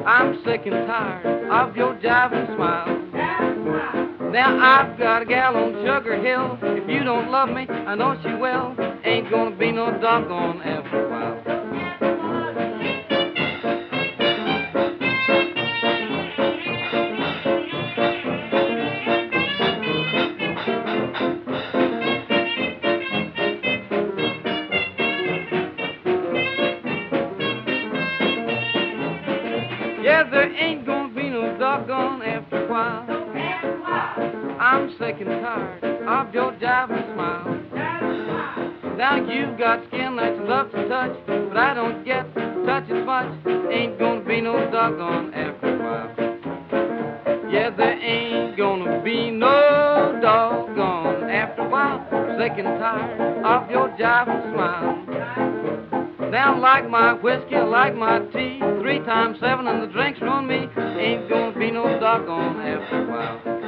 I'm 0.06 0.38
sick 0.44 0.66
and 0.66 0.86
tired 0.86 1.48
of 1.50 1.74
your 1.74 1.94
jiving 1.94 2.54
smile. 2.54 3.00
Now 4.30 4.58
I've 4.60 4.98
got 4.98 5.22
a 5.22 5.24
gal 5.24 5.56
on 5.56 5.72
Sugar 5.72 6.20
Hill. 6.22 6.58
If 6.62 6.86
you 6.90 7.02
don't 7.02 7.30
love 7.30 7.48
me, 7.48 7.66
I 7.66 7.94
know 7.94 8.14
she 8.22 8.34
will. 8.34 8.76
Ain't 9.04 9.30
gonna 9.30 9.56
be 9.56 9.72
no 9.72 9.98
doggone 10.02 10.60
after 10.60 11.05
doggone 31.86 32.22
after 32.22 32.66
a 32.66 32.68
while. 32.68 33.06
I'm 34.60 34.90
sick 34.98 35.16
and 35.20 35.28
tired 35.28 35.84
of 35.84 36.34
your 36.34 36.52
jiving 36.52 37.14
smile. 37.14 38.96
Now 38.96 39.16
you've 39.16 39.58
got 39.58 39.86
skin 39.88 40.16
that 40.16 40.36
you 40.36 40.48
love 40.48 40.72
to 40.72 40.88
touch, 40.88 41.16
but 41.26 41.56
I 41.56 41.74
don't 41.74 42.04
get 42.04 42.26
touch 42.34 42.90
as 42.90 43.06
much. 43.06 43.26
Ain't 43.70 43.98
gonna 43.98 44.24
be 44.24 44.40
no 44.40 44.68
doggone 44.70 45.32
after 45.34 45.76
a 45.76 45.82
while. 45.82 47.52
Yeah, 47.52 47.70
there 47.76 48.00
ain't 48.00 48.56
gonna 48.56 49.02
be 49.04 49.30
no 49.30 50.18
doggone 50.20 51.30
after 51.30 51.62
a 51.62 51.68
while. 51.68 52.04
Sick 52.38 52.52
and 52.56 52.80
tired 52.80 53.44
of 53.44 53.70
your 53.70 53.90
jiving 53.90 54.52
smile. 54.52 55.55
Now, 56.36 56.60
like 56.60 56.86
my 56.90 57.14
whiskey, 57.14 57.56
I 57.56 57.64
like 57.64 57.96
my 57.96 58.18
tea. 58.18 58.60
Three 58.82 58.98
times 58.98 59.38
seven, 59.40 59.66
and 59.68 59.82
the 59.82 59.86
drinks 59.86 60.20
ruin 60.20 60.46
me. 60.46 60.68
Ain't 60.76 61.30
gonna 61.30 61.58
be 61.58 61.70
no 61.70 61.98
doggone 61.98 62.60
after 62.60 63.04
a 63.04 63.10
while. 63.10 63.65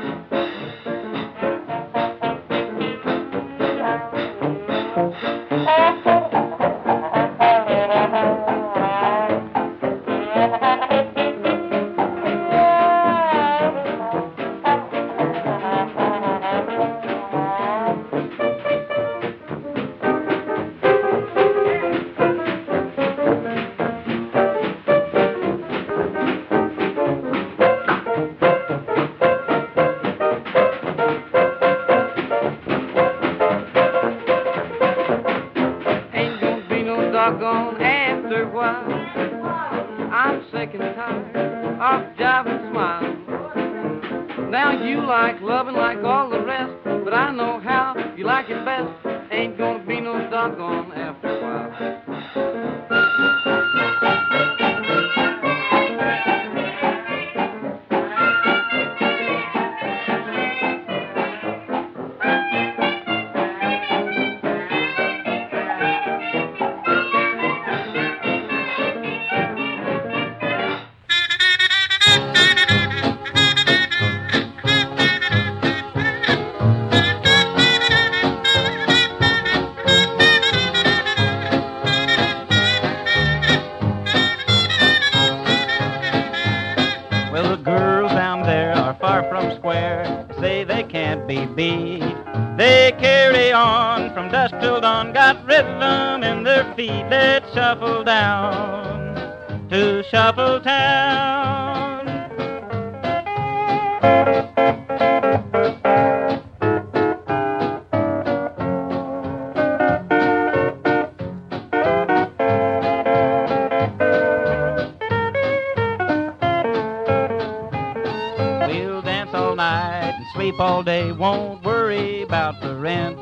Dance 119.31 119.43
all 119.43 119.57
night 119.57 120.15
and 120.17 120.27
sleep 120.35 120.55
all 120.59 120.83
day. 120.83 121.13
Won't 121.13 121.65
worry 121.65 122.23
about 122.23 122.61
the 122.61 122.75
rent. 122.75 123.19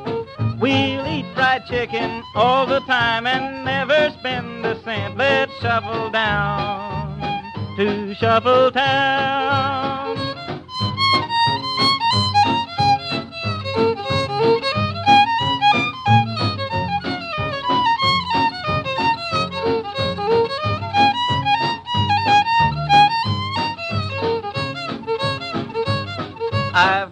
We'll 0.59 1.07
eat 1.07 1.25
fried 1.33 1.65
chicken 1.65 2.23
all 2.35 2.65
the 2.65 2.79
time 2.81 3.27
and 3.27 3.65
never 3.65 4.11
spend 4.19 4.65
a 4.65 4.81
cent. 4.83 5.17
Let's 5.17 5.53
shuffle 5.59 6.09
down 6.11 7.43
to 7.77 8.15
Shuffle 8.15 8.71
Town. 8.71 10.16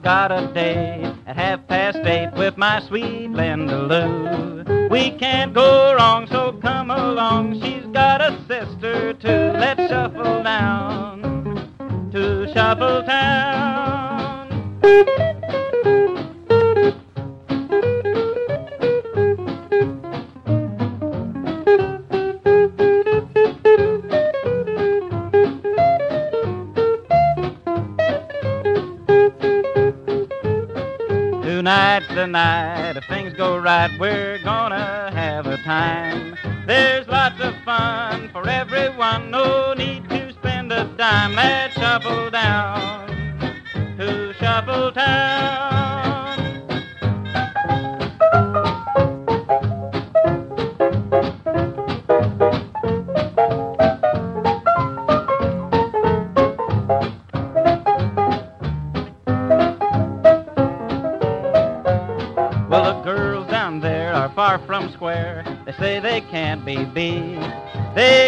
Got 0.05 0.31
a 0.31 0.45
date 0.53 1.11
at 1.25 1.35
half 1.35 1.65
past 1.65 1.97
eight 2.05 2.31
with 2.37 2.55
my 2.57 2.79
sweet 2.79 3.27
Linda 3.31 3.81
Lou. 3.87 4.87
We 4.87 5.09
can't 5.09 5.51
go 5.51 5.95
wrong, 5.95 6.27
so 6.27 6.53
come 6.61 6.91
along. 6.91 7.59
She's 7.59 7.87
got 7.87 8.21
a 8.21 8.37
sister 8.47 9.13
too. 9.13 9.57
Let's 9.57 9.89
shuffle 9.89 10.43
down 10.43 12.11
to 12.11 12.53
Shuffle 12.53 13.01
Town. 13.01 14.45
Tonight's 32.15 32.25
the 32.25 32.27
night. 32.27 32.97
If 32.97 33.05
things 33.05 33.33
go 33.33 33.57
right, 33.57 33.91
we're 33.99 34.39
gonna 34.39 35.11
have 35.13 35.47
a 35.47 35.57
time. 35.57 36.37
There's 36.65 37.05
lots 37.09 37.41
of 37.41 37.53
fun 37.65 38.29
for 38.31 38.47
everyone. 38.47 39.31
No 39.31 39.73
need 39.73 40.07
to 40.09 40.31
spend 40.31 40.71
a 40.71 40.85
dime. 40.97 41.35
Let's 41.35 41.73
shuffle 41.73 42.29
down 42.31 43.09
to 43.97 44.33
Shuffle 44.39 44.93
Town. 44.93 45.54
Be. 66.83 67.39
They 67.95 68.24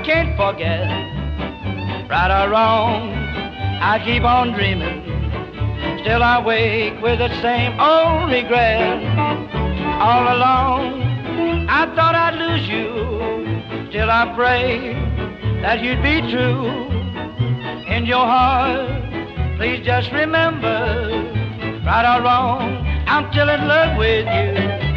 I 0.00 0.02
can't 0.02 0.34
forget. 0.34 0.88
Right 2.08 2.30
or 2.32 2.50
wrong, 2.50 3.12
I 3.82 4.02
keep 4.02 4.22
on 4.22 4.54
dreaming. 4.54 5.04
Still 6.00 6.22
I 6.22 6.42
wake 6.42 7.02
with 7.02 7.18
the 7.18 7.28
same 7.42 7.78
old 7.78 8.30
regret. 8.32 8.96
All 10.00 10.22
along, 10.22 11.02
I 11.68 11.84
thought 11.94 12.14
I'd 12.14 12.34
lose 12.34 12.66
you. 12.66 13.90
Still 13.90 14.10
I 14.10 14.32
pray 14.34 14.94
that 15.60 15.84
you'd 15.84 16.02
be 16.02 16.32
true. 16.32 16.64
In 17.94 18.06
your 18.06 18.24
heart, 18.24 18.88
please 19.58 19.84
just 19.84 20.10
remember, 20.12 21.12
right 21.84 22.06
or 22.08 22.24
wrong, 22.24 22.86
I'm 23.06 23.30
still 23.32 23.50
in 23.50 23.68
love 23.68 23.98
with 23.98 24.24
you. 24.24 24.89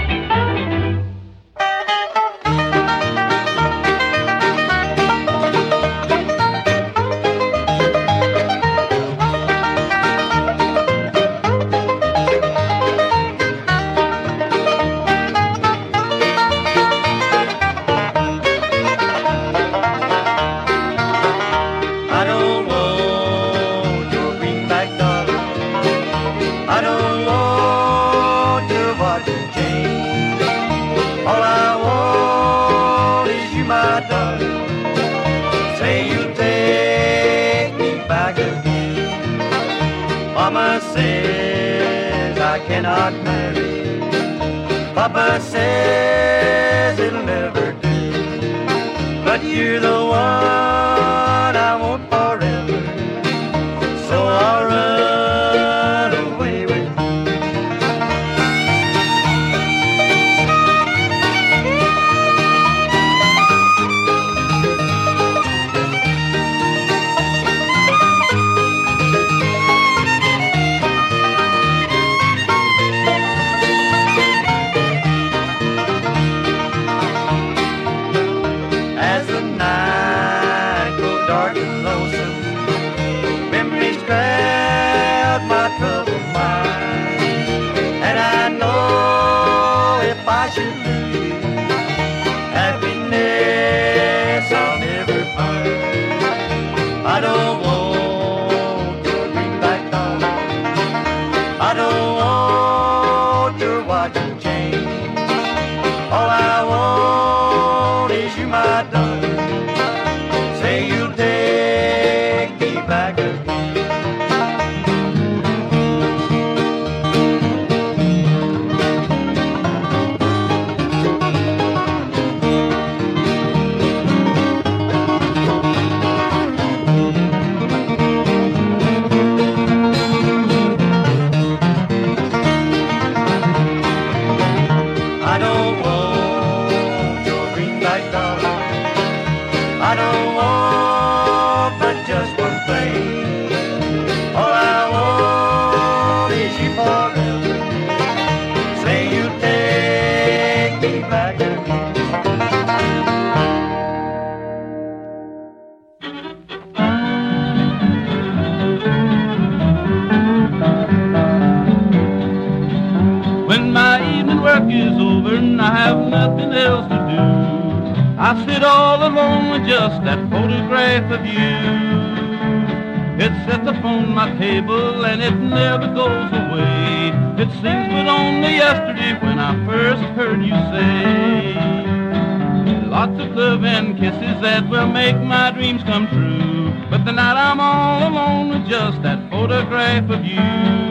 Kisses 184.04 184.42
that 184.42 184.68
will 184.70 184.88
make 184.88 185.16
my 185.16 185.50
dreams 185.52 185.82
come 185.84 186.06
true. 186.10 186.74
But 186.90 187.06
the 187.06 187.14
night 187.14 187.38
I'm 187.38 187.62
all 187.62 188.12
alone 188.12 188.50
with 188.50 188.68
just 188.68 189.02
that 189.02 189.32
photograph 189.32 190.10
of 190.10 190.26
you. 190.26 190.83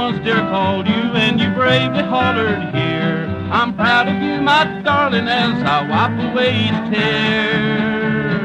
Once 0.00 0.24
dear 0.24 0.40
called 0.48 0.88
you 0.88 1.02
and 1.24 1.38
you 1.38 1.50
bravely 1.50 2.02
hollered 2.02 2.74
here. 2.74 3.28
I'm 3.52 3.76
proud 3.76 4.08
of 4.08 4.16
you, 4.22 4.40
my 4.40 4.64
darling, 4.82 5.28
as 5.28 5.62
I 5.62 5.78
wipe 5.92 6.16
away 6.32 6.50
each 6.66 6.80
tear. 6.90 8.40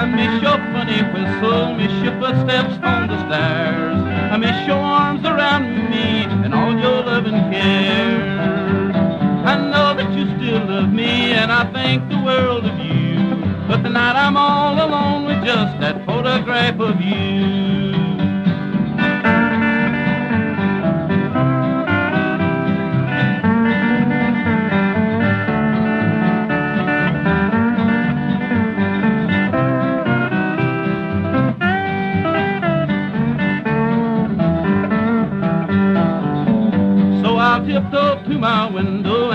I 0.00 0.04
miss 0.04 0.42
your 0.42 0.58
funny 0.72 1.00
whistle, 1.14 1.72
miss 1.80 1.94
your 2.04 2.12
footsteps 2.20 2.74
on 2.84 3.08
the 3.08 3.18
stairs. 3.26 3.96
I 4.32 4.36
miss 4.36 4.66
your 4.66 4.76
arms 4.76 5.24
around 5.24 5.64
me 5.90 6.24
and 6.44 6.52
all 6.52 6.78
your 6.78 7.02
loving 7.02 7.40
care. 7.50 8.20
I 9.52 9.54
know 9.72 9.88
that 9.96 10.12
you 10.12 10.26
still 10.36 10.62
love 10.66 10.92
me 10.92 11.32
and 11.32 11.50
I 11.50 11.64
think 11.72 12.06
the 12.10 12.20
world 12.20 12.66
of 12.66 12.78
you. 12.84 13.16
But 13.66 13.82
tonight 13.82 14.16
I'm 14.24 14.36
all 14.36 14.74
alone 14.74 15.24
with 15.24 15.42
just 15.42 15.80
that 15.80 16.04
photograph 16.04 16.78
of 16.78 17.00
you. 17.00 17.77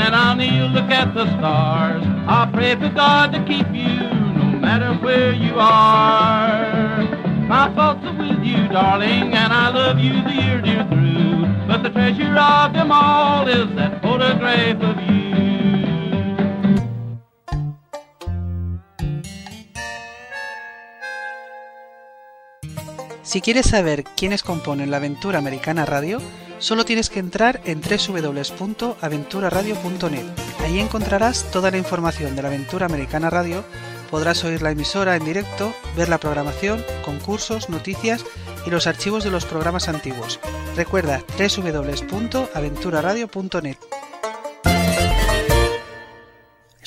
And 0.04 0.14
I'll 0.16 0.36
kneel 0.36 0.68
look 0.68 0.89
at 0.91 1.14
the 1.14 1.26
stars. 1.38 2.04
I'll 2.28 2.51
pray 2.51 2.76
for 2.76 2.89
God 2.89 3.32
to 3.32 3.39
keep 3.45 3.68
you 3.72 3.95
no 4.39 4.60
matter 4.60 4.93
where 4.95 5.32
you 5.32 5.54
are. 5.58 7.04
My 7.47 7.74
thoughts 7.74 8.04
are 8.06 8.18
with 8.18 8.43
you, 8.43 8.68
darling, 8.68 9.34
and 9.34 9.54
I 9.54 9.70
love 9.70 9.99
you 9.99 10.14
the 10.28 10.36
year 10.43 10.62
dear 10.62 10.86
through. 10.91 11.47
But 11.68 11.84
the 11.84 11.89
treasure 11.89 12.36
of 12.36 12.74
them 12.74 12.91
all 12.91 13.47
is 13.47 13.74
that 13.76 14.01
photograph 14.01 14.82
of 14.82 14.97
you. 15.08 15.14
Si 23.22 23.41
quieres 23.41 23.68
saber 23.68 24.04
quiénes 24.04 24.43
componen 24.43 24.91
la 24.91 24.97
aventura 24.97 25.39
americana 25.39 25.86
radio, 25.86 26.20
solo 26.64 26.86
tienes 26.86 27.09
que 27.09 27.20
entrar 27.20 27.59
en 27.66 27.82
www.aventuraradio.net. 27.82 30.26
Ahí 30.64 30.80
encontrarás 30.80 31.43
toda 31.51 31.70
la 31.72 31.78
información 31.78 32.38
de 32.38 32.41
la 32.41 32.47
Aventura 32.47 32.86
Americana 32.86 33.30
Radio, 33.30 33.66
podrás 34.09 34.45
oír 34.45 34.61
la 34.61 34.72
emisora 34.72 35.18
en 35.18 35.26
directo, 35.26 35.74
ver 35.97 36.07
la 36.07 36.20
programación, 36.20 36.82
concursos, 37.03 37.68
noticias 37.70 38.24
y 38.66 38.70
los 38.70 38.88
archivos 38.88 39.26
de 39.26 39.32
los 39.32 39.45
programas 39.45 39.89
antiguos. 39.89 40.39
Recuerda 40.78 41.22
www.aventuraradio.net. 41.38 43.78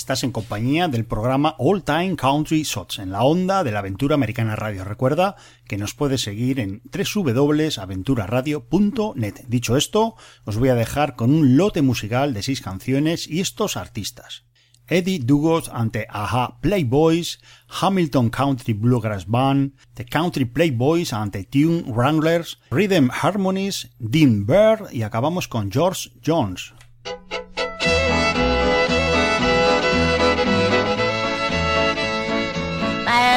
Estás 0.06 0.22
en 0.22 0.30
compañía 0.30 0.86
del 0.86 1.04
programa 1.04 1.56
All 1.58 1.82
Time 1.82 2.14
Country 2.14 2.62
Shots 2.62 3.00
en 3.00 3.10
la 3.10 3.24
onda 3.24 3.64
de 3.64 3.72
la 3.72 3.80
Aventura 3.80 4.14
Americana 4.14 4.54
Radio. 4.54 4.84
Recuerda 4.84 5.34
que 5.66 5.78
nos 5.78 5.94
puedes 5.94 6.20
seguir 6.20 6.60
en 6.60 6.80
www.aventuraradio.net. 6.92 9.34
Dicho 9.48 9.76
esto, 9.76 10.14
os 10.44 10.58
voy 10.58 10.68
a 10.68 10.76
dejar 10.76 11.16
con 11.16 11.34
un 11.34 11.56
lote 11.56 11.82
musical 11.82 12.34
de 12.34 12.44
seis 12.44 12.60
canciones 12.60 13.26
y 13.26 13.40
estos 13.40 13.76
artistas. 13.76 14.44
Eddie 14.86 15.18
Dugos 15.18 15.70
ante 15.70 16.06
Aha 16.08 16.60
Playboys, 16.60 17.40
Hamilton 17.68 18.30
Country 18.30 18.74
Bluegrass 18.74 19.26
Band, 19.26 19.72
The 19.94 20.04
Country 20.04 20.44
Playboys 20.44 21.12
ante 21.12 21.42
Tune 21.42 21.82
Wranglers, 21.88 22.60
Rhythm 22.70 23.10
Harmonies, 23.10 23.90
Dean 23.98 24.46
Bird 24.46 24.92
y 24.92 25.02
acabamos 25.02 25.48
con 25.48 25.72
George 25.72 26.12
Jones. 26.24 26.74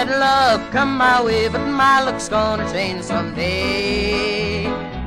Bad 0.09 0.19
luck 0.19 0.71
come 0.71 0.97
my 0.97 1.23
way, 1.23 1.47
but 1.47 1.65
my 1.65 2.03
luck's 2.03 2.29
gonna 2.29 2.69
change 2.71 3.03
someday. 3.03 4.63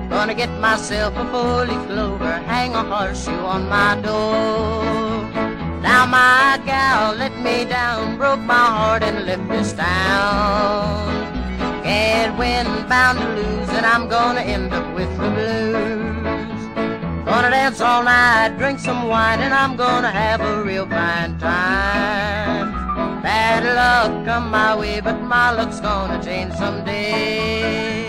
Gonna 0.09 0.35
get 0.35 0.51
myself 0.61 1.17
a 1.17 1.25
four-leaf 1.31 1.87
clover, 1.87 2.33
hang 2.47 2.75
a 2.75 2.83
horseshoe 2.83 3.45
on 3.55 3.69
my 3.69 4.01
door. 4.01 4.85
Now 5.81 6.07
my 6.07 6.61
gal 6.65 7.15
let 7.15 7.37
me 7.39 7.65
down, 7.65 8.17
broke 8.19 8.41
my 8.41 8.67
heart 8.77 9.03
and 9.03 9.27
left 9.27 9.49
this 9.49 9.73
town. 9.73 11.11
Can't 11.83 12.39
win, 12.39 12.67
bound 12.89 13.19
to 13.19 13.29
lose, 13.35 13.71
and 13.71 13.87
I'm 13.87 14.09
gonna 14.09 14.41
end 14.41 14.73
up 14.73 14.95
with 14.95 15.11
the 15.19 15.31
blues. 15.31 16.63
Gonna 17.25 17.51
dance 17.51 17.81
all 17.81 18.03
night, 18.05 18.57
drink 18.59 18.79
some 18.79 19.09
wine, 19.09 19.41
and 19.41 19.55
I'm 19.55 19.77
gonna 19.77 20.11
have 20.11 20.41
a 20.41 20.63
real 20.63 20.87
fine 20.87 21.39
time. 21.39 22.52
Luck 23.63 24.25
come 24.25 24.51
my 24.51 24.77
way, 24.77 25.01
but 25.01 25.21
my 25.23 25.53
luck's 25.53 25.79
gonna 25.81 26.23
change 26.23 26.53
someday. 26.55 28.02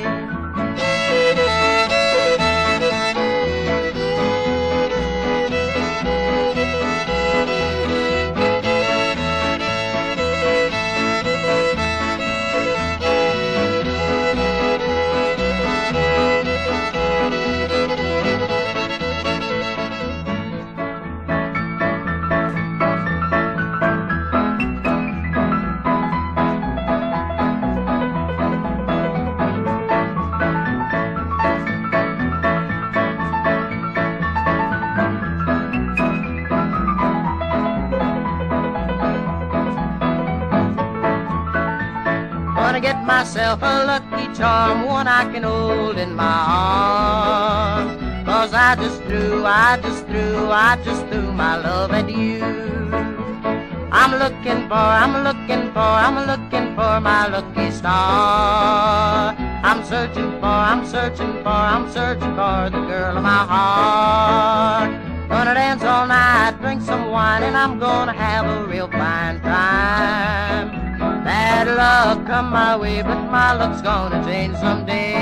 Myself 43.04 43.60
a 43.62 43.86
lucky 43.86 44.34
charm, 44.34 44.86
one 44.86 45.08
I 45.08 45.32
can 45.32 45.44
hold 45.44 45.98
in 45.98 46.16
my 46.16 46.46
arms. 46.48 48.26
Cause 48.26 48.54
I 48.54 48.76
just 48.76 49.02
threw, 49.04 49.46
I 49.46 49.78
just 49.82 50.06
threw, 50.08 50.50
I 50.50 50.82
just 50.84 51.06
threw 51.08 51.32
my 51.34 51.58
love 51.58 51.92
at 51.92 52.10
you. 52.10 52.44
I'm 53.92 54.12
looking 54.18 54.68
for, 54.68 54.74
I'm 54.74 55.24
looking 55.24 55.72
for, 55.72 55.80
I'm 55.80 56.26
looking 56.26 56.76
for 56.76 57.00
my 57.00 57.28
lucky 57.28 57.72
star. 57.72 59.36
I'm 59.38 59.84
searching 59.84 60.32
for, 60.40 60.46
I'm 60.46 60.86
searching 60.86 61.34
for, 61.44 61.50
I'm 61.50 61.92
searching 61.92 62.34
for 62.36 62.70
the 62.72 62.82
girl 62.88 63.18
of 63.18 63.24
my 63.24 63.46
heart. 63.54 65.30
Gonna 65.30 65.54
dance 65.54 65.84
all 65.84 66.08
night, 66.08 66.58
drink 66.62 66.82
some 66.82 67.12
wine, 67.12 67.44
and 67.44 67.56
I'm 67.56 67.80
gonna 67.80 68.14
have 68.14 68.46
a 68.46 68.66
real 68.66 68.88
fine 68.88 69.42
time. 69.42 70.83
Bad 71.64 71.78
luck 71.78 72.28
come 72.28 72.50
my 72.50 72.76
way, 72.76 73.02
but 73.02 73.22
my 73.32 73.54
luck's 73.54 73.82
gonna 73.82 74.22
change 74.26 74.58
someday. 74.58 75.13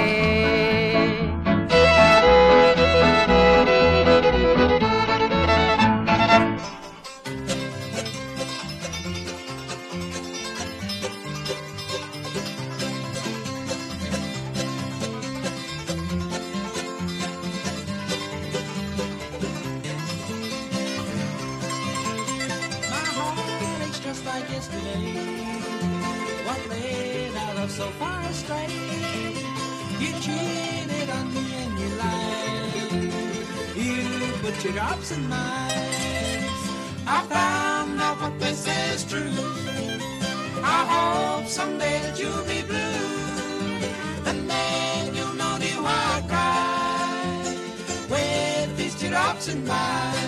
So 27.82 27.90
far 28.02 28.22
astray? 28.30 28.68
You 30.02 30.12
cheated 30.26 31.10
on 31.18 31.26
me 31.36 31.46
and 31.64 31.74
you 31.82 31.90
lied. 32.02 33.04
You 33.84 34.00
put 34.44 34.56
your 34.64 34.74
drops 34.74 35.10
in 35.16 35.22
mine. 35.28 36.44
I 37.16 37.20
found 37.36 38.00
out 38.06 38.18
what 38.22 38.36
they 38.40 38.54
say 38.66 38.82
is 38.96 39.04
true. 39.12 39.34
I 40.78 40.80
hope 40.94 41.48
someday 41.60 41.98
that 42.06 42.16
you'll 42.20 42.48
be 42.54 42.62
blue. 42.72 44.30
And 44.30 44.40
then 44.52 45.16
you'll 45.16 45.38
know 45.42 45.56
the 45.64 45.72
why 45.86 46.02
I 46.18 46.22
cry. 46.32 47.22
With 48.14 48.78
these 48.78 48.96
teardrops 49.00 49.48
in 49.54 49.66
mine. 49.66 50.21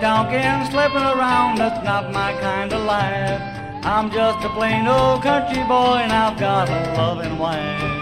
Honky 0.00 0.40
and 0.40 0.70
slipping 0.70 0.96
around, 0.96 1.58
that's 1.58 1.84
not 1.84 2.12
my 2.12 2.32
kind 2.40 2.72
of 2.72 2.84
life. 2.84 3.40
I'm 3.84 4.10
just 4.10 4.44
a 4.44 4.48
plain 4.50 4.86
old 4.86 5.22
country 5.22 5.62
boy 5.64 6.00
and 6.02 6.12
I've 6.12 6.38
got 6.38 6.68
a 6.68 6.94
loving 6.96 7.38
wife. 7.38 7.92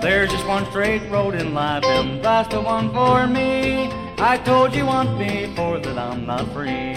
There's 0.00 0.30
just 0.30 0.46
one 0.46 0.66
straight 0.66 1.02
road 1.10 1.34
in 1.34 1.54
life, 1.54 1.82
and 1.84 2.22
that's 2.22 2.48
the 2.52 2.60
one 2.60 2.92
for 2.92 3.26
me. 3.26 3.90
I 4.18 4.36
told 4.44 4.74
you 4.74 4.84
once 4.86 5.10
before 5.18 5.78
that 5.78 5.96
I'm 5.98 6.26
not 6.26 6.46
free. 6.52 6.93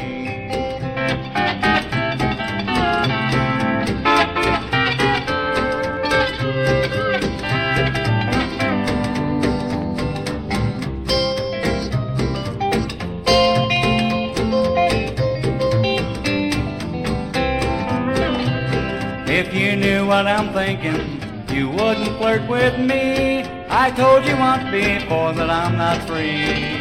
What 20.28 20.40
I'm 20.40 20.54
thinking, 20.54 21.56
you 21.56 21.70
wouldn't 21.70 22.18
flirt 22.18 22.50
with 22.50 22.78
me. 22.78 23.44
I 23.70 23.92
told 23.92 24.26
you 24.26 24.36
once 24.36 24.64
before 24.70 25.32
that 25.32 25.50
I'm 25.50 25.78
not 25.78 26.06
free. 26.06 26.76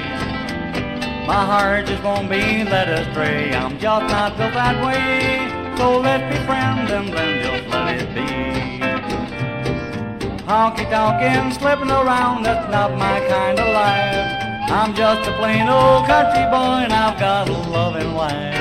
My 1.28 1.44
heart 1.46 1.86
just 1.86 2.02
won't 2.02 2.28
be 2.28 2.64
led 2.64 2.88
astray. 2.88 3.54
I'm 3.54 3.78
just 3.78 4.06
not 4.10 4.36
built 4.36 4.54
that 4.54 4.76
way. 4.84 5.46
So 5.78 6.00
let's 6.00 6.26
be 6.26 6.44
friends 6.44 6.90
and 6.90 7.08
then 7.14 7.32
just 7.46 7.68
let 7.70 8.02
it 8.02 8.10
be. 8.16 8.30
Honky 10.42 10.90
tonkin', 10.90 11.52
slipping 11.52 11.90
around, 11.90 12.42
that's 12.42 12.68
not 12.68 12.98
my 12.98 13.20
kind 13.28 13.60
of 13.60 13.68
life. 13.68 14.70
I'm 14.72 14.92
just 14.92 15.28
a 15.28 15.32
plain 15.38 15.68
old 15.68 16.06
country 16.06 16.46
boy 16.50 16.82
and 16.82 16.92
I've 16.92 17.18
got 17.20 17.48
a 17.48 17.52
loving 17.52 18.12
wife. 18.12 18.55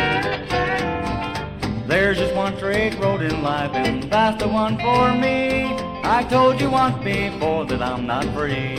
There's 1.95 2.17
just 2.17 2.35
one 2.35 2.57
straight 2.57 2.99
road 2.99 3.21
in 3.21 3.41
life, 3.41 3.71
and 3.73 4.03
that's 4.11 4.43
the 4.43 4.49
one 4.49 4.77
for 4.79 5.13
me. 5.13 5.63
I 6.03 6.27
told 6.29 6.59
you 6.59 6.69
once 6.69 7.01
before 7.01 7.63
that 7.67 7.81
I'm 7.81 8.05
not 8.05 8.25
free. 8.35 8.75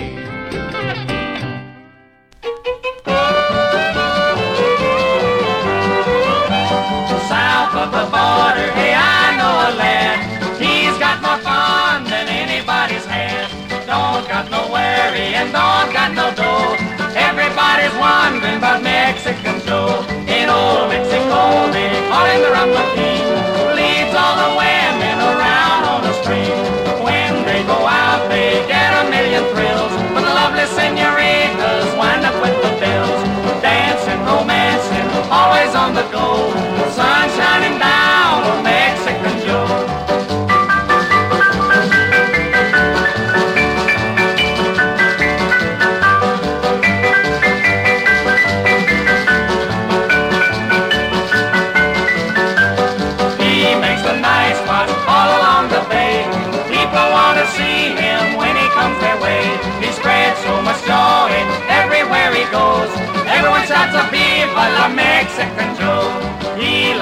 South 7.26 7.74
of 7.74 7.90
the 7.96 8.04
border, 8.12 8.68
hey, 8.76 8.92
I 8.94 9.32
know 9.38 9.54
a 9.64 9.70
lad. 9.80 10.60
He's 10.60 10.98
got 10.98 11.22
more 11.22 11.38
fun 11.38 12.04
than 12.04 12.28
anybody's 12.28 13.06
had. 13.06 13.48
Don't 13.86 14.28
got 14.28 14.50
no 14.50 14.70
worry 14.70 15.32
and 15.32 15.50
don't 15.54 15.90
got 15.90 16.12
no 16.12 16.34
dough. 16.34 16.95
Wondering 17.98 18.58
about 18.58 18.82
Mexican 18.82 19.60
Joe. 19.64 20.04
In 20.28 20.50
old 20.52 20.92
Mexico, 20.92 21.72
they 21.72 21.88
call 22.12 22.26
him 22.28 22.40
the 22.44 22.50
Rumba 22.52 22.84
King. 22.94 23.24
Leads 23.72 24.12
all 24.12 24.36
the 24.36 24.50
women 24.52 25.16
around 25.16 25.82
on 25.88 26.00
the 26.04 26.12
street. 26.20 26.52
When 27.00 27.44
they 27.48 27.64
go 27.64 27.78
out, 27.88 28.28
they 28.28 28.60
get 28.68 28.92
a 29.00 29.08
million 29.08 29.44
thrills. 29.52 29.92
But 30.12 30.28
the 30.28 30.34
lovely 30.36 30.66
senoritas 30.76 31.88
wind 31.96 32.24
up 32.28 32.36
with 32.44 32.56
the 32.60 32.72
bills. 32.76 33.20
Dancing, 33.64 34.20
romancing, 34.28 35.08
always 35.32 35.72
on 35.74 35.94
the 35.94 36.04
go. 36.12 36.52
Sun 36.92 37.30
shining 37.32 37.78
down 37.78 37.95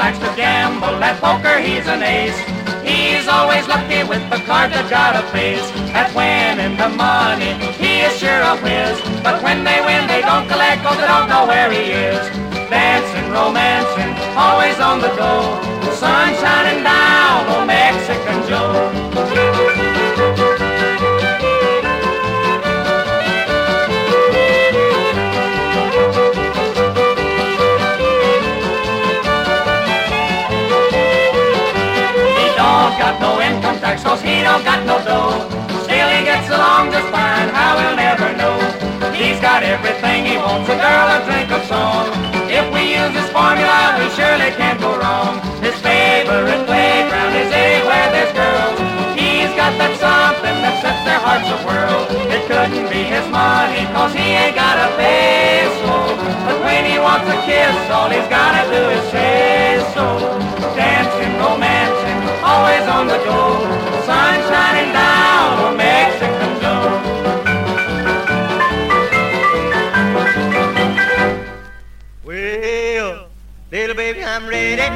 likes 0.04 0.18
to 0.18 0.36
gamble 0.36 1.00
at 1.00 1.16
poker, 1.18 1.56
he's 1.64 1.86
an 1.88 2.02
ace. 2.02 2.36
He's 2.84 3.26
always 3.26 3.64
lucky 3.66 4.04
with 4.04 4.20
the 4.28 4.36
card 4.44 4.68
that 4.76 4.84
got 4.92 5.16
a 5.16 5.24
face. 5.32 5.64
At 5.96 6.12
winning 6.12 6.76
the 6.76 6.92
money, 6.92 7.56
he 7.80 8.04
is 8.04 8.12
sure 8.20 8.44
a 8.52 8.52
whiz. 8.60 9.00
But 9.24 9.40
when 9.40 9.64
they 9.64 9.80
win, 9.80 10.04
they 10.04 10.20
don't 10.20 10.44
collect, 10.44 10.84
cause 10.84 11.00
they 11.00 11.08
don't 11.08 11.32
know 11.32 11.48
where 11.48 11.72
he 11.72 11.88
is. 11.88 12.20
Dancing, 12.68 13.32
romancing, 13.32 14.12
always 14.36 14.76
on 14.76 15.00
the 15.00 15.08
go. 15.16 15.56
Sun 15.96 16.36
shining 16.36 16.84
down 16.84 17.48
on 17.48 17.66
Mexican 17.66 18.44
Joe. 18.44 19.03
Cause 33.84 34.22
he 34.22 34.40
don't 34.40 34.64
got 34.64 34.80
no 34.88 34.96
dough. 35.04 35.44
Still 35.84 36.08
he 36.08 36.24
gets 36.24 36.48
along 36.48 36.88
just 36.88 37.04
fine, 37.12 37.52
how 37.52 37.76
we'll 37.76 37.96
never 37.96 38.32
know. 38.32 38.56
He's 39.12 39.38
got 39.40 39.62
everything 39.62 40.24
he 40.24 40.40
wants, 40.40 40.72
a 40.72 40.76
girl, 40.80 41.06
a 41.12 41.20
drink, 41.28 41.52
a 41.52 41.60
song. 41.68 42.08
If 42.48 42.64
we 42.72 42.96
use 42.96 43.12
this 43.12 43.28
formula, 43.28 44.00
we 44.00 44.08
surely 44.16 44.56
can't 44.56 44.80
go 44.80 44.96
wrong. 44.96 45.36
His 45.60 45.76
favorite 45.84 46.64
playground 46.64 47.36
is 47.36 47.52
anywhere 47.52 48.08
there's 48.08 48.32
girls. 48.32 48.80
He's 49.20 49.52
got 49.52 49.76
that 49.76 49.92
something 50.00 50.56
that 50.64 50.80
sets 50.80 51.04
their 51.04 51.20
hearts 51.20 51.52
a 51.52 51.58
whirl. 51.68 52.08
It 52.32 52.40
couldn't 52.48 52.88
be 52.88 53.04
his 53.04 53.28
money, 53.28 53.84
cause 53.92 54.16
he 54.16 54.32
ain't 54.32 54.56
got 54.56 54.80
a 54.80 54.88
peso. 54.96 55.92
But 56.48 56.56
when 56.64 56.88
he 56.88 56.96
wants 56.96 57.28
a 57.28 57.36
kiss, 57.44 57.76
all 57.92 58.08
he's 58.08 58.28
gotta 58.32 58.64
do 58.72 58.80
is 58.96 59.04
say 59.12 59.84
so. 59.92 60.54
Always 60.74 61.03
on 62.94 63.08
the 63.08 63.18
go. 63.26 63.40
Sun 64.06 64.34
shining 64.48 64.92
down 64.92 65.58
on 65.64 65.76
Mexican 65.76 66.52
Joe. 66.62 66.84
Well, 72.24 73.26
little 73.72 73.96
baby, 73.96 74.22
I'm 74.22 74.46
ready 74.46 74.88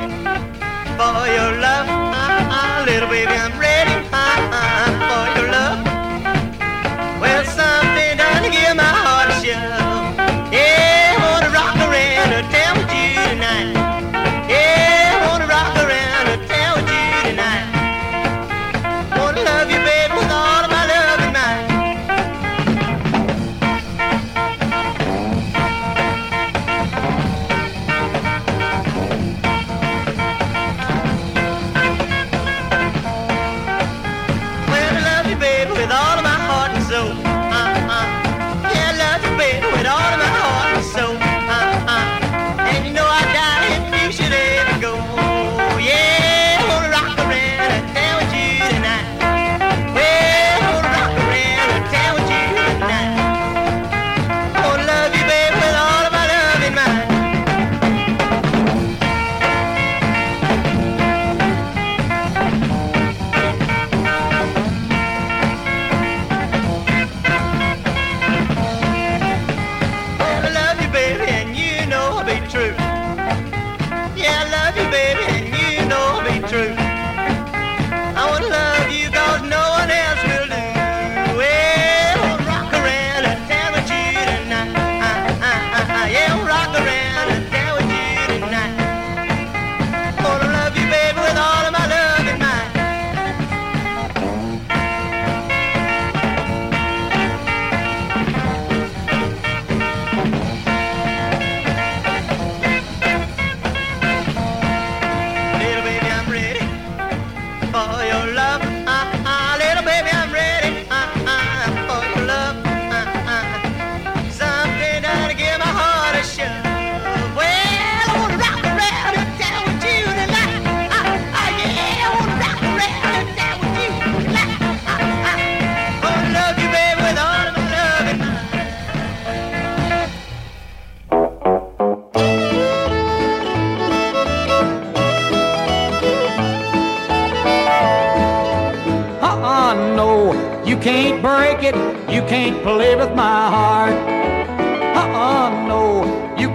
for 0.99 1.18
your 1.36 1.51
love. 1.66 1.86
Ah, 1.88 2.57
ah, 2.59 2.84
little 2.86 3.09
baby, 3.09 3.32
I'm 3.32 3.57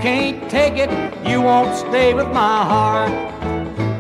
can't 0.03 0.51
take 0.51 0.73
it, 0.73 0.91
you 1.25 1.41
won't 1.41 1.73
stay 1.77 2.13
with 2.13 2.27
my 2.27 2.65
heart. 2.71 3.09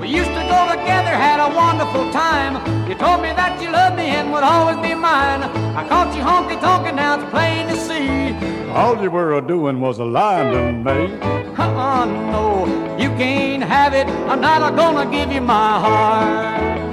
We 0.01 0.09
used 0.09 0.31
to 0.31 0.43
go 0.53 0.61
together, 0.69 1.13
had 1.27 1.39
a 1.39 1.55
wonderful 1.55 2.11
time. 2.11 2.55
You 2.89 2.95
told 2.95 3.21
me 3.21 3.29
that 3.39 3.61
you 3.61 3.71
loved 3.71 3.95
me 3.95 4.07
and 4.07 4.29
would 4.33 4.43
always 4.43 4.75
be 4.85 4.95
mine. 4.95 5.43
I 5.79 5.87
caught 5.87 6.13
you 6.13 6.21
honky 6.21 6.59
tonkin', 6.59 6.97
now 6.97 7.21
it's 7.21 7.29
plain 7.31 7.69
to 7.69 7.77
see. 7.77 8.35
All 8.71 9.01
you 9.01 9.09
were 9.09 9.37
a 9.37 9.41
doing 9.41 9.79
was 9.79 9.99
a 9.99 10.03
lying 10.03 10.51
to 10.51 10.73
me. 10.73 11.15
Uh-uh, 11.55 12.03
no, 12.33 12.65
you 12.99 13.07
can't 13.11 13.63
have 13.63 13.93
it, 13.93 14.09
I'm 14.27 14.41
not 14.41 14.73
a 14.73 14.75
gonna 14.75 15.09
give 15.09 15.31
you 15.31 15.39
my 15.39 15.79
heart. 15.79 16.92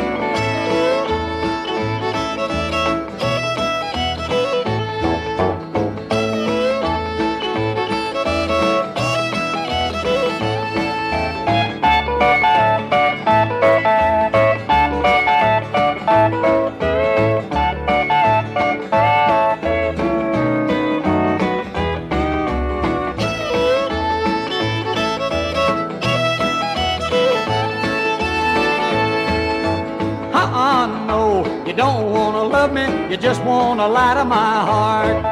You 33.10 33.16
just 33.16 33.42
wanna 33.42 33.88
lie 33.88 34.14
to 34.14 34.24
my 34.24 34.60
heart. 34.70 35.24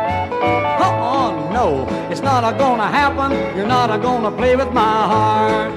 Uh-uh, 0.82 1.52
no, 1.52 1.86
it's 2.10 2.20
not 2.20 2.42
a 2.42 2.58
gonna 2.58 2.88
happen, 2.88 3.30
you're 3.56 3.68
not 3.68 3.88
a 3.88 3.98
gonna 3.98 4.32
play 4.32 4.56
with 4.56 4.72
my 4.72 4.80
heart. 5.12 5.72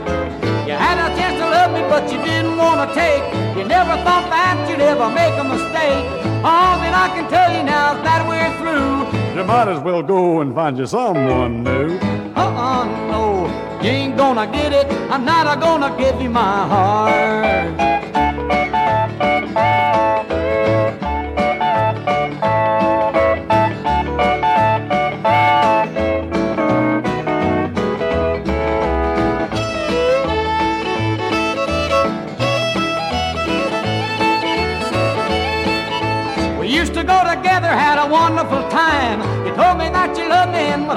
You 0.67 0.73
had 0.73 0.97
a 0.97 1.15
chance 1.15 1.37
to 1.39 1.47
love 1.47 1.71
me, 1.71 1.81
but 1.81 2.11
you 2.11 2.17
didn't 2.23 2.57
wanna 2.57 2.91
take. 2.95 3.23
You 3.55 3.65
never 3.65 3.95
thought 4.03 4.25
that 4.31 4.67
you'd 4.67 4.81
ever 4.81 5.09
make 5.11 5.35
a 5.37 5.43
mistake. 5.43 6.05
All 6.43 6.73
that 6.81 6.93
I 7.03 7.07
can 7.13 7.29
tell 7.29 7.55
you 7.55 7.61
now 7.61 7.95
is 7.95 8.01
that 8.01 8.27
we're 8.27 8.51
through. 8.57 9.37
You 9.39 9.43
might 9.45 9.67
as 9.67 9.79
well 9.83 10.01
go 10.01 10.41
and 10.41 10.55
find 10.55 10.79
you 10.79 10.87
someone 10.87 11.63
new. 11.63 11.99
Uh-uh, 12.35 12.85
no, 13.11 13.45
you 13.83 13.89
ain't 13.91 14.17
gonna 14.17 14.47
get 14.47 14.73
it, 14.73 14.87
I'm 15.11 15.23
not 15.23 15.45
a 15.55 15.59
gonna 15.59 15.95
give 15.99 16.19
you 16.19 16.31
my 16.31 16.67
heart. 16.67 18.00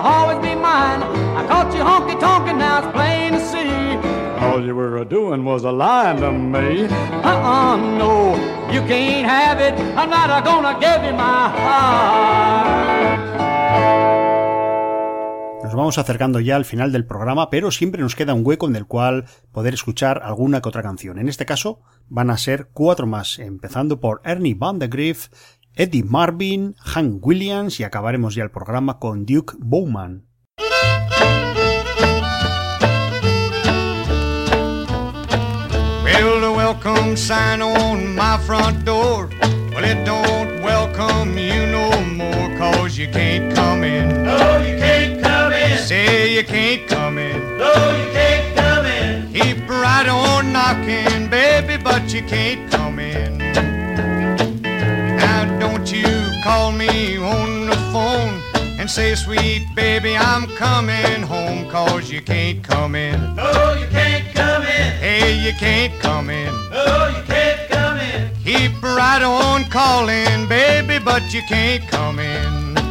Always 0.05 0.39
be 0.39 0.55
mine. 0.55 1.03
I 1.39 1.47
caught 1.49 1.75
you 1.75 1.83
honky 1.83 2.19
tonkin', 2.21 2.59
now 2.59 2.79
it's 2.79 2.93
plain 2.93 3.33
to 3.33 3.41
see. 3.41 3.73
All 4.45 4.65
you 4.65 4.75
were 4.75 5.05
doing 5.05 5.45
was 5.45 5.65
a 5.65 5.73
lying 5.73 6.21
to 6.21 6.31
me. 6.31 6.87
Uh-uh, 7.25 7.77
no, 7.99 8.35
You 8.75 8.83
can't 8.87 9.27
have 9.27 9.61
it. 9.61 9.75
I'm 9.97 10.11
not 10.11 10.45
gonna 10.45 10.75
give 10.81 11.07
you 11.07 11.15
my 11.15 11.49
heart. 11.49 12.85
Nos 15.65 15.75
vamos 15.75 15.99
acercando 15.99 16.41
ya 16.41 16.57
al 16.57 16.65
final 16.65 16.93
del 16.93 17.07
programa, 17.07 17.51
pero 17.51 17.71
siempre 17.71 18.03
nos 18.03 18.15
queda 18.15 18.35
un 18.35 18.47
hueco 18.47 18.67
en 18.67 18.77
el 18.77 18.87
cual 18.87 19.25
poder 19.51 19.75
escuchar 19.75 20.23
alguna 20.23 20.61
que 20.61 20.69
otra 20.69 20.83
canción. 20.83 21.19
En 21.19 21.29
este 21.29 21.47
caso 21.47 21.81
van 22.09 22.31
a 22.31 22.37
ser 22.37 22.69
cuatro 22.73 23.07
más, 23.07 23.39
empezando 23.39 23.99
por 23.99 24.21
Ernie 24.25 24.55
Van 24.55 24.79
de 24.79 24.89
Griff, 24.89 25.29
Eddie 25.77 26.05
Marvin, 26.05 26.77
Hank 26.79 27.27
Williams 27.27 27.81
y 27.81 27.83
acabaremos 27.83 28.37
ya 28.37 28.45
el 28.45 28.51
programa 28.53 29.01
con 29.01 29.27
Duke 29.27 29.55
Bowman. 29.59 30.25
Well, 36.05 36.41
the 36.41 36.53
welcome 36.55 37.17
sign 37.17 37.61
on 37.61 38.15
my 38.15 38.39
front 38.47 38.85
door. 38.85 39.29
Well, 39.73 39.85
it 39.85 40.05
don't 40.05 40.63
welcome 40.63 41.37
you 41.37 41.67
no 41.67 41.91
more, 42.15 42.57
cause 42.57 42.97
you 42.97 43.09
can't 43.09 43.53
come 43.53 43.83
in. 43.83 44.23
No, 44.23 44.59
you 44.59 44.79
can't 44.79 45.21
come 45.21 45.53
in. 45.53 45.79
Say 45.79 46.37
you 46.37 46.45
can't 46.45 46.87
come 46.87 47.19
in. 47.19 47.59
No, 47.59 47.73
you 47.99 48.13
can't 48.13 48.55
come 48.55 48.87
in. 48.87 49.33
Keep 49.33 49.69
right 49.69 50.07
on 50.07 50.53
knocking, 50.53 51.29
baby, 51.29 51.83
but 51.83 52.15
you 52.15 52.23
can't 52.23 52.74
call 56.45 56.73
me 56.73 57.17
on 57.17 57.69
the 57.69 57.77
phone 57.91 58.39
and 58.79 58.91
say, 58.91 59.15
sweet 59.15 59.67
baby, 59.75 60.15
I'm 60.15 60.47
coming 60.57 61.23
home, 61.23 61.71
cause 61.71 62.11
you 62.11 62.21
can't 62.21 62.63
come 62.63 62.95
in. 62.95 63.19
No, 63.35 63.73
you 63.81 63.87
can't 63.87 64.27
come 64.35 64.61
in. 64.61 64.91
Hey, 65.01 65.39
you 65.43 65.55
can't 65.55 65.99
come 66.01 66.29
in. 66.29 66.53
No, 66.71 67.09
you 67.17 67.23
can't 67.25 67.67
come 67.71 67.97
in. 67.97 68.31
Keep 68.45 68.83
right 68.83 69.23
on 69.23 69.65
calling, 69.71 70.47
baby, 70.47 71.03
but 71.03 71.33
you 71.33 71.41
can't 71.49 71.89
come 71.89 72.19
in. 72.19 72.84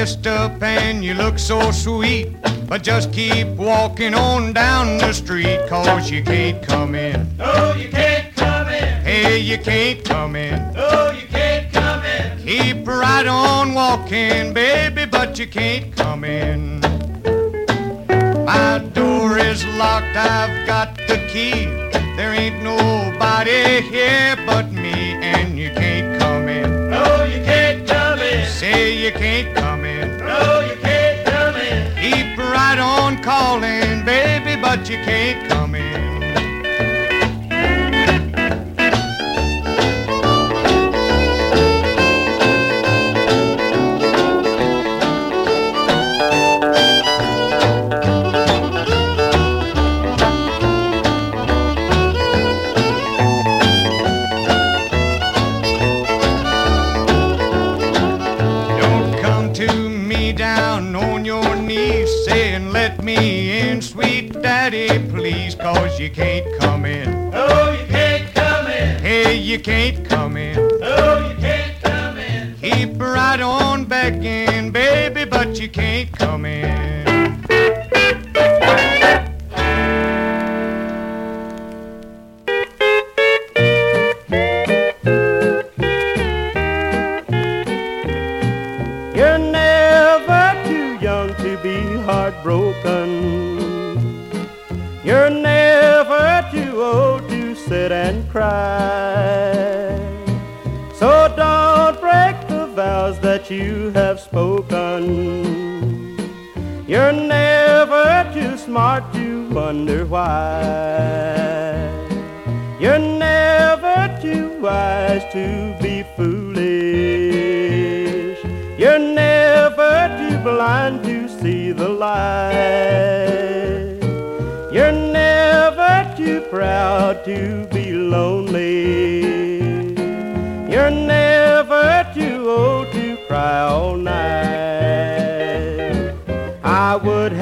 Dressed 0.00 0.26
up 0.26 0.62
and 0.62 1.04
you 1.04 1.12
look 1.12 1.38
so 1.38 1.70
sweet. 1.70 2.34
But 2.66 2.82
just 2.82 3.12
keep 3.12 3.46
walking 3.48 4.14
on 4.14 4.54
down 4.54 4.96
the 4.96 5.12
street, 5.12 5.60
cause 5.68 6.10
you 6.10 6.22
can't 6.24 6.62
come 6.66 6.94
in. 6.94 7.36
No, 7.36 7.74
you 7.74 7.90
can't 7.90 8.34
come 8.34 8.68
in. 8.68 9.02
Hey, 9.02 9.38
you 9.40 9.58
can't 9.58 10.02
come 10.02 10.36
in. 10.36 10.72
No, 10.72 11.10
you 11.10 11.26
can't 11.28 11.70
come 11.70 12.02
in. 12.02 12.38
Keep 12.38 12.88
right 12.88 13.26
on 13.26 13.74
walking, 13.74 14.54
baby, 14.54 15.04
but 15.04 15.38
you 15.38 15.46
can't 15.46 15.94
come 15.94 16.24
in. 16.24 16.80
My 18.46 18.78
door 18.94 19.36
is 19.36 19.66
locked, 19.82 20.16
I've 20.16 20.66
got 20.66 20.96
the 21.08 21.18
key. 21.30 21.66
There 22.16 22.32
ain't 22.32 22.62
nobody 22.62 23.82
here 23.82 24.36
but 24.46 24.72
me, 24.72 24.99
you 34.90 34.96
can't 35.04 35.48
come 35.48 35.59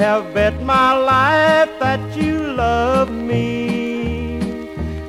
have 0.09 0.33
bet 0.33 0.55
my 0.63 0.91
life 0.97 1.71
that 1.79 2.01
you 2.17 2.35
love 2.65 3.11
me. 3.11 4.39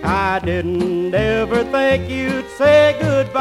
I 0.05 0.39
didn't 0.45 1.15
ever 1.15 1.65
think 1.65 2.11
you'd 2.11 2.51
say 2.59 2.99
goodbye. 3.01 3.39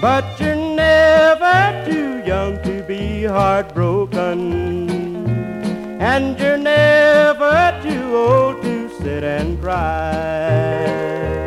But 0.00 0.24
you're 0.40 0.56
never 0.56 1.56
too 1.88 2.10
young 2.32 2.60
to 2.64 2.82
be 2.82 3.22
heartbroken. 3.22 4.40
And 6.12 6.36
you're 6.40 6.62
never 6.76 7.58
too 7.86 8.06
old 8.26 8.56
to 8.62 8.88
sit 9.00 9.22
and 9.22 9.60
cry. 9.62 11.37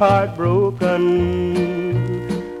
Heartbroken. 0.00 1.04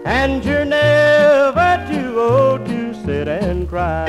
And 0.04 0.44
you're 0.44 0.66
never 0.66 1.86
too 1.90 2.20
old 2.20 2.60
oh, 2.60 2.66
to 2.66 2.94
sit 3.06 3.28
and 3.28 3.66
cry. 3.66 4.04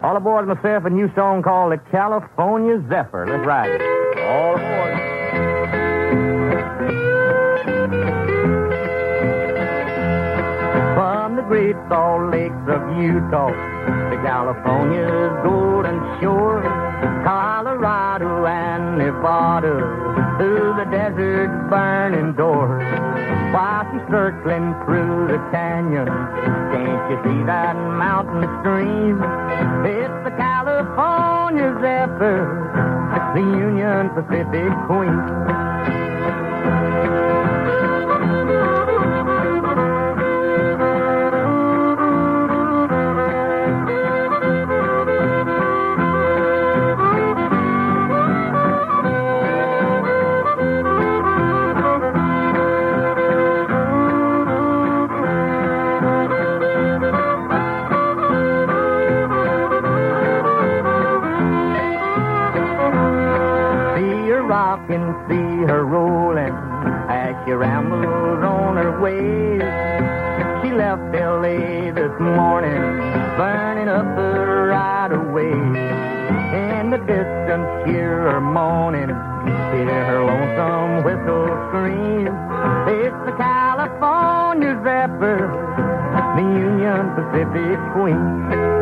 All 0.00 0.16
aboard 0.16 0.48
myself 0.48 0.84
a 0.84 0.90
new 0.90 1.08
song 1.14 1.44
called 1.44 1.72
the 1.72 1.78
California 1.92 2.82
Zephyr. 2.88 3.24
Let's 3.28 3.46
ride 3.46 3.70
it. 3.70 3.82
All 4.18 4.56
aboard. 4.56 4.98
From 10.96 11.36
the 11.36 11.42
great 11.42 11.76
salt 11.88 12.32
lakes 12.32 12.66
of 12.66 12.82
Utah 12.98 13.52
to 14.10 14.16
California's 14.24 15.32
golden 15.44 16.00
shore, 16.20 16.83
Colorado 17.74 18.46
and 18.46 18.98
Nevada, 18.98 19.74
through 20.38 20.74
the 20.78 20.84
desert's 20.92 21.68
burning 21.68 22.32
door. 22.34 22.78
While 23.52 23.82
she's 23.90 24.06
circling 24.08 24.74
through 24.84 25.26
the 25.26 25.38
canyon, 25.50 26.06
can't 26.06 27.10
you 27.10 27.18
see 27.24 27.42
that 27.46 27.74
mountain 27.74 28.46
stream? 28.60 29.18
It's 29.84 30.14
the 30.22 30.30
California 30.38 31.74
Zephyr, 31.82 32.46
it's 33.10 33.34
the 33.34 33.42
Union 33.42 34.08
Pacific 34.10 34.70
Queen. 34.86 35.73
Pacific 87.94 88.73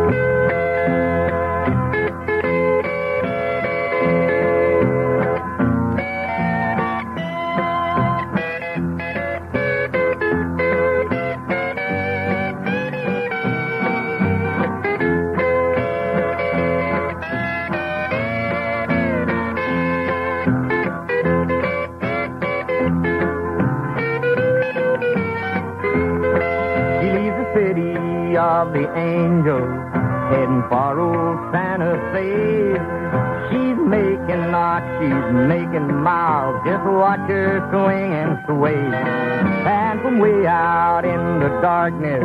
watch 37.28 37.70
swing 37.70 38.12
and 38.12 38.44
sway. 38.46 38.74
And 38.74 40.00
from 40.00 40.18
way 40.18 40.46
out 40.46 41.04
in 41.04 41.40
the 41.40 41.48
darkness, 41.60 42.22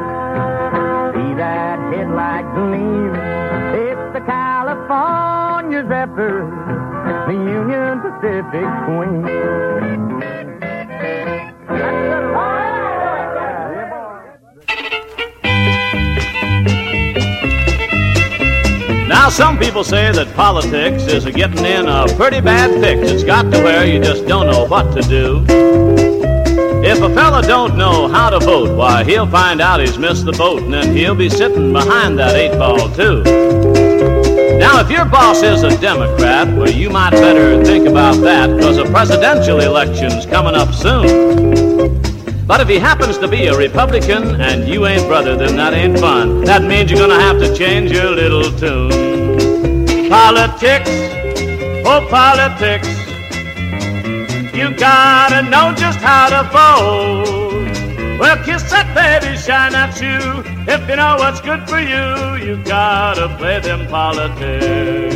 see 1.14 1.34
that 1.36 1.80
headlight 1.94 2.46
gleam. 2.56 3.14
It's 3.76 4.14
the 4.14 4.22
California 4.26 5.84
Zephyr, 5.84 6.46
the 7.28 7.34
Union 7.34 8.02
Pacific 8.02 8.68
Queen. 8.86 9.67
Now, 19.28 19.32
some 19.32 19.60
people 19.60 19.84
say 19.84 20.10
that 20.14 20.34
politics 20.36 21.04
is 21.04 21.26
a 21.26 21.34
getting 21.34 21.66
in 21.66 21.90
a 21.90 22.08
pretty 22.16 22.40
bad 22.40 22.72
fix. 22.80 23.12
It's 23.12 23.26
got 23.26 23.52
to 23.52 23.62
where 23.62 23.86
you 23.86 24.00
just 24.00 24.26
don't 24.26 24.48
know 24.48 24.66
what 24.66 24.94
to 24.94 25.02
do. 25.02 25.44
If 26.82 27.02
a 27.02 27.14
fella 27.14 27.42
don't 27.42 27.78
know 27.78 28.08
how 28.08 28.30
to 28.30 28.40
vote, 28.40 28.78
why, 28.78 29.04
he'll 29.04 29.28
find 29.28 29.60
out 29.60 29.82
he's 29.82 29.98
missed 29.98 30.24
the 30.24 30.32
boat, 30.32 30.62
and 30.62 30.74
then 30.74 30.96
he'll 30.96 31.14
be 31.14 31.28
sitting 31.28 31.74
behind 31.74 32.18
that 32.20 32.38
eight 32.38 32.58
ball, 32.58 32.90
too. 32.92 33.22
Now, 34.60 34.80
if 34.80 34.90
your 34.90 35.04
boss 35.04 35.44
is 35.44 35.62
a 35.64 35.78
Democrat, 35.78 36.48
well, 36.56 36.72
you 36.72 36.90
might 36.90 37.12
better 37.12 37.62
think 37.66 37.86
about 37.86 38.22
that, 38.22 38.56
because 38.56 38.78
a 38.78 38.86
presidential 38.86 39.60
election's 39.60 40.26
coming 40.26 40.56
up 40.56 40.74
soon. 40.74 42.02
But 42.48 42.62
if 42.62 42.70
he 42.70 42.80
happens 42.80 43.18
to 43.18 43.28
be 43.28 43.48
a 43.48 43.58
Republican 43.58 44.40
and 44.40 44.70
you 44.70 44.88
ain't 44.88 45.06
brother, 45.06 45.36
then 45.36 45.58
that 45.58 45.74
ain't 45.74 46.00
fun. 46.00 46.46
That 46.46 46.64
means 46.64 46.90
you're 46.90 47.06
gonna 47.06 47.20
have 47.20 47.40
to 47.40 47.54
change 47.54 47.92
your 47.92 48.10
little 48.10 48.58
tune. 48.58 49.17
Politics, 50.10 50.90
oh 51.86 52.08
politics, 52.10 52.88
you 54.56 54.74
gotta 54.76 55.42
know 55.50 55.74
just 55.76 56.00
how 56.00 56.30
to 56.30 56.44
vote. 56.50 58.18
Well, 58.18 58.38
kiss 58.46 58.64
that 58.72 58.96
baby, 58.96 59.38
shine 59.38 59.74
that 59.74 59.94
shoe. 59.96 60.44
If 60.66 60.90
you 60.90 60.96
know 60.96 61.16
what's 61.18 61.42
good 61.42 61.68
for 61.68 61.80
you, 61.80 62.46
you 62.46 62.64
gotta 62.64 63.36
play 63.38 63.60
them 63.60 63.86
politics. 63.88 65.16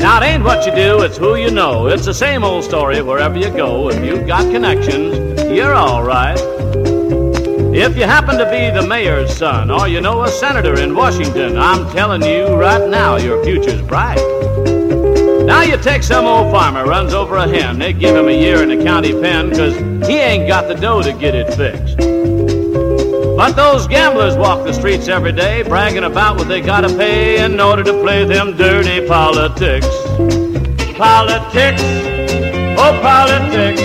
Now, 0.00 0.22
it 0.22 0.26
ain't 0.26 0.44
what 0.44 0.64
you 0.64 0.74
do, 0.74 1.02
it's 1.02 1.16
who 1.16 1.34
you 1.34 1.50
know. 1.50 1.88
It's 1.88 2.04
the 2.04 2.14
same 2.14 2.44
old 2.44 2.62
story 2.62 3.02
wherever 3.02 3.36
you 3.36 3.50
go. 3.50 3.90
If 3.90 4.04
you've 4.04 4.28
got 4.28 4.50
connections, 4.52 5.42
you're 5.50 5.74
all 5.74 6.04
right. 6.04 6.57
If 7.70 7.96
you 7.96 8.04
happen 8.04 8.38
to 8.38 8.50
be 8.50 8.70
the 8.70 8.86
mayor's 8.88 9.36
son 9.36 9.70
or 9.70 9.88
you 9.88 10.00
know 10.00 10.22
a 10.22 10.28
senator 10.28 10.80
in 10.80 10.94
Washington, 10.94 11.58
I'm 11.58 11.90
telling 11.92 12.22
you 12.22 12.46
right 12.54 12.88
now, 12.88 13.16
your 13.16 13.44
future's 13.44 13.82
bright. 13.82 14.16
Now 15.44 15.62
you 15.62 15.76
take 15.76 16.02
some 16.02 16.24
old 16.24 16.50
farmer, 16.50 16.86
runs 16.86 17.12
over 17.12 17.36
a 17.36 17.46
hen. 17.46 17.78
They 17.78 17.92
give 17.92 18.16
him 18.16 18.28
a 18.28 18.32
year 18.32 18.62
in 18.62 18.70
the 18.70 18.82
county 18.82 19.12
pen 19.12 19.50
because 19.50 19.76
he 20.08 20.16
ain't 20.16 20.48
got 20.48 20.66
the 20.66 20.74
dough 20.74 21.02
to 21.02 21.12
get 21.12 21.34
it 21.34 21.52
fixed. 21.54 21.98
But 23.36 23.52
those 23.52 23.86
gamblers 23.86 24.36
walk 24.36 24.66
the 24.66 24.72
streets 24.72 25.06
every 25.06 25.32
day, 25.32 25.62
bragging 25.62 26.04
about 26.04 26.36
what 26.36 26.48
they 26.48 26.60
gotta 26.60 26.88
pay 26.88 27.44
in 27.44 27.60
order 27.60 27.84
to 27.84 27.92
play 28.02 28.24
them 28.24 28.56
dirty 28.56 29.06
politics. 29.06 29.86
Politics, 30.96 31.82
oh 32.80 32.98
politics, 33.02 33.80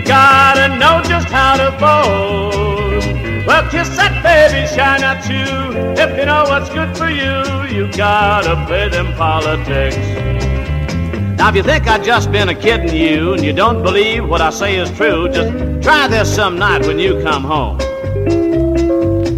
you 0.00 0.06
gotta 0.06 0.76
know 0.78 1.02
just 1.02 1.28
how 1.28 1.56
to 1.56 1.70
vote. 1.78 3.46
Well, 3.46 3.68
kiss 3.70 3.88
that 3.96 4.22
baby, 4.22 4.66
shine 4.74 5.02
at 5.02 5.26
you. 5.28 6.02
If 6.02 6.18
you 6.18 6.26
know 6.26 6.44
what's 6.44 6.70
good 6.70 6.96
for 6.96 7.08
you, 7.08 7.42
you 7.74 7.90
gotta 7.92 8.64
play 8.66 8.88
them 8.88 9.12
politics. 9.14 9.96
Now, 11.36 11.48
if 11.48 11.56
you 11.56 11.62
think 11.62 11.86
I've 11.86 12.04
just 12.04 12.30
been 12.30 12.48
a 12.48 12.54
kidding 12.54 12.94
you 12.94 13.32
and 13.32 13.44
you 13.44 13.52
don't 13.52 13.82
believe 13.82 14.28
what 14.28 14.40
I 14.40 14.50
say 14.50 14.76
is 14.76 14.90
true, 14.92 15.28
just 15.28 15.82
try 15.82 16.06
this 16.06 16.34
some 16.34 16.58
night 16.58 16.86
when 16.86 16.98
you 16.98 17.22
come 17.22 17.44
home. 17.44 17.78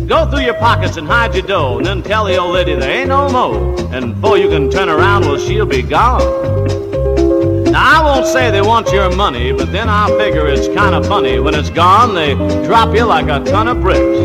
Go 0.06 0.30
through 0.30 0.44
your 0.44 0.54
pockets 0.54 0.96
and 0.96 1.06
hide 1.06 1.34
your 1.34 1.46
dough, 1.46 1.78
and 1.78 1.86
then 1.86 2.02
tell 2.02 2.24
the 2.24 2.36
old 2.36 2.54
lady 2.54 2.74
there 2.74 2.90
ain't 2.90 3.08
no 3.08 3.28
mo. 3.30 3.76
And 3.92 4.14
before 4.14 4.36
you 4.36 4.48
can 4.48 4.70
turn 4.70 4.88
around, 4.88 5.22
well, 5.22 5.38
she'll 5.38 5.66
be 5.66 5.82
gone. 5.82 6.81
Now, 7.72 8.02
I 8.02 8.04
won't 8.04 8.26
say 8.26 8.50
they 8.50 8.60
want 8.60 8.92
your 8.92 9.10
money, 9.16 9.50
but 9.50 9.72
then 9.72 9.88
I 9.88 10.06
figure 10.18 10.46
it's 10.46 10.68
kind 10.68 10.94
of 10.94 11.06
funny. 11.06 11.40
When 11.40 11.54
it's 11.54 11.70
gone, 11.70 12.14
they 12.14 12.34
drop 12.66 12.94
you 12.94 13.04
like 13.06 13.28
a 13.28 13.42
ton 13.50 13.66
of 13.66 13.80
bricks. 13.80 14.18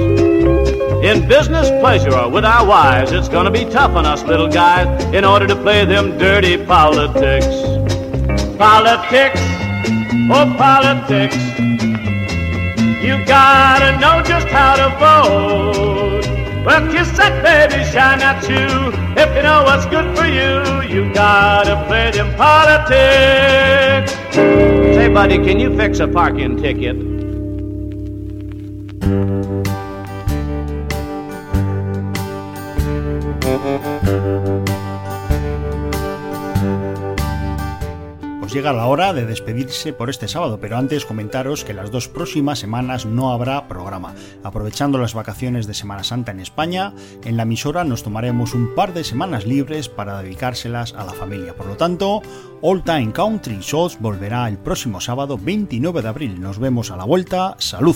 In 1.01 1.25
business, 1.29 1.69
pleasure, 1.79 2.13
or 2.13 2.29
with 2.29 2.43
our 2.43 2.67
wives, 2.67 3.13
it's 3.13 3.29
gonna 3.29 3.49
be 3.49 3.63
tough 3.63 3.91
on 3.91 4.05
us 4.05 4.21
little 4.23 4.49
guys 4.49 5.01
in 5.13 5.23
order 5.23 5.47
to 5.47 5.55
play 5.55 5.85
them 5.85 6.17
dirty 6.17 6.57
politics. 6.57 7.45
Politics, 8.57 9.39
oh 10.29 10.53
politics, 10.57 11.37
you 13.01 13.23
gotta 13.25 13.97
know 14.01 14.21
just 14.23 14.47
how 14.47 14.75
to 14.75 14.89
vote. 14.99 16.06
Well, 16.67 16.91
kiss 16.91 17.09
that 17.15 17.41
baby, 17.43 17.81
shine 17.85 18.19
that 18.19 18.43
you. 18.43 18.91
If 19.15 19.33
you 19.37 19.41
know 19.41 19.63
what's 19.63 19.85
good 19.85 20.17
for 20.17 20.25
you, 20.25 20.81
you 20.93 21.13
gotta 21.13 21.81
play 21.87 22.11
them 22.11 22.35
politics. 22.35 24.11
Say, 24.35 25.07
buddy, 25.07 25.37
can 25.37 25.61
you 25.61 25.73
fix 25.77 25.99
a 26.01 26.09
parking 26.09 26.57
ticket? 26.57 26.97
Llega 38.57 38.73
la 38.73 38.87
hora 38.87 39.13
de 39.13 39.27
despedirse 39.27 39.93
por 39.93 40.09
este 40.09 40.27
sábado, 40.27 40.59
pero 40.59 40.77
antes 40.77 41.05
comentaros 41.05 41.63
que 41.63 41.75
las 41.75 41.91
dos 41.91 42.07
próximas 42.07 42.57
semanas 42.57 43.05
no 43.05 43.31
habrá 43.31 43.67
programa. 43.67 44.15
Aprovechando 44.43 44.97
las 44.97 45.13
vacaciones 45.13 45.67
de 45.67 45.75
Semana 45.75 46.03
Santa 46.03 46.31
en 46.31 46.39
España, 46.39 46.95
en 47.23 47.37
la 47.37 47.43
emisora 47.43 47.83
nos 47.83 48.01
tomaremos 48.01 48.55
un 48.55 48.73
par 48.73 48.95
de 48.95 49.03
semanas 49.03 49.45
libres 49.45 49.89
para 49.89 50.23
dedicárselas 50.23 50.95
a 50.95 51.05
la 51.05 51.13
familia. 51.13 51.55
Por 51.55 51.67
lo 51.67 51.77
tanto, 51.77 52.23
All 52.61 52.83
Time 52.83 53.13
Country 53.13 53.59
Shows 53.61 53.99
volverá 53.99 54.49
el 54.49 54.57
próximo 54.57 55.01
sábado 55.01 55.37
29 55.37 56.01
de 56.01 56.07
abril. 56.07 56.41
Nos 56.41 56.57
vemos 56.57 56.89
a 56.89 56.97
la 56.97 57.03
vuelta. 57.03 57.55
¡Salud! 57.59 57.95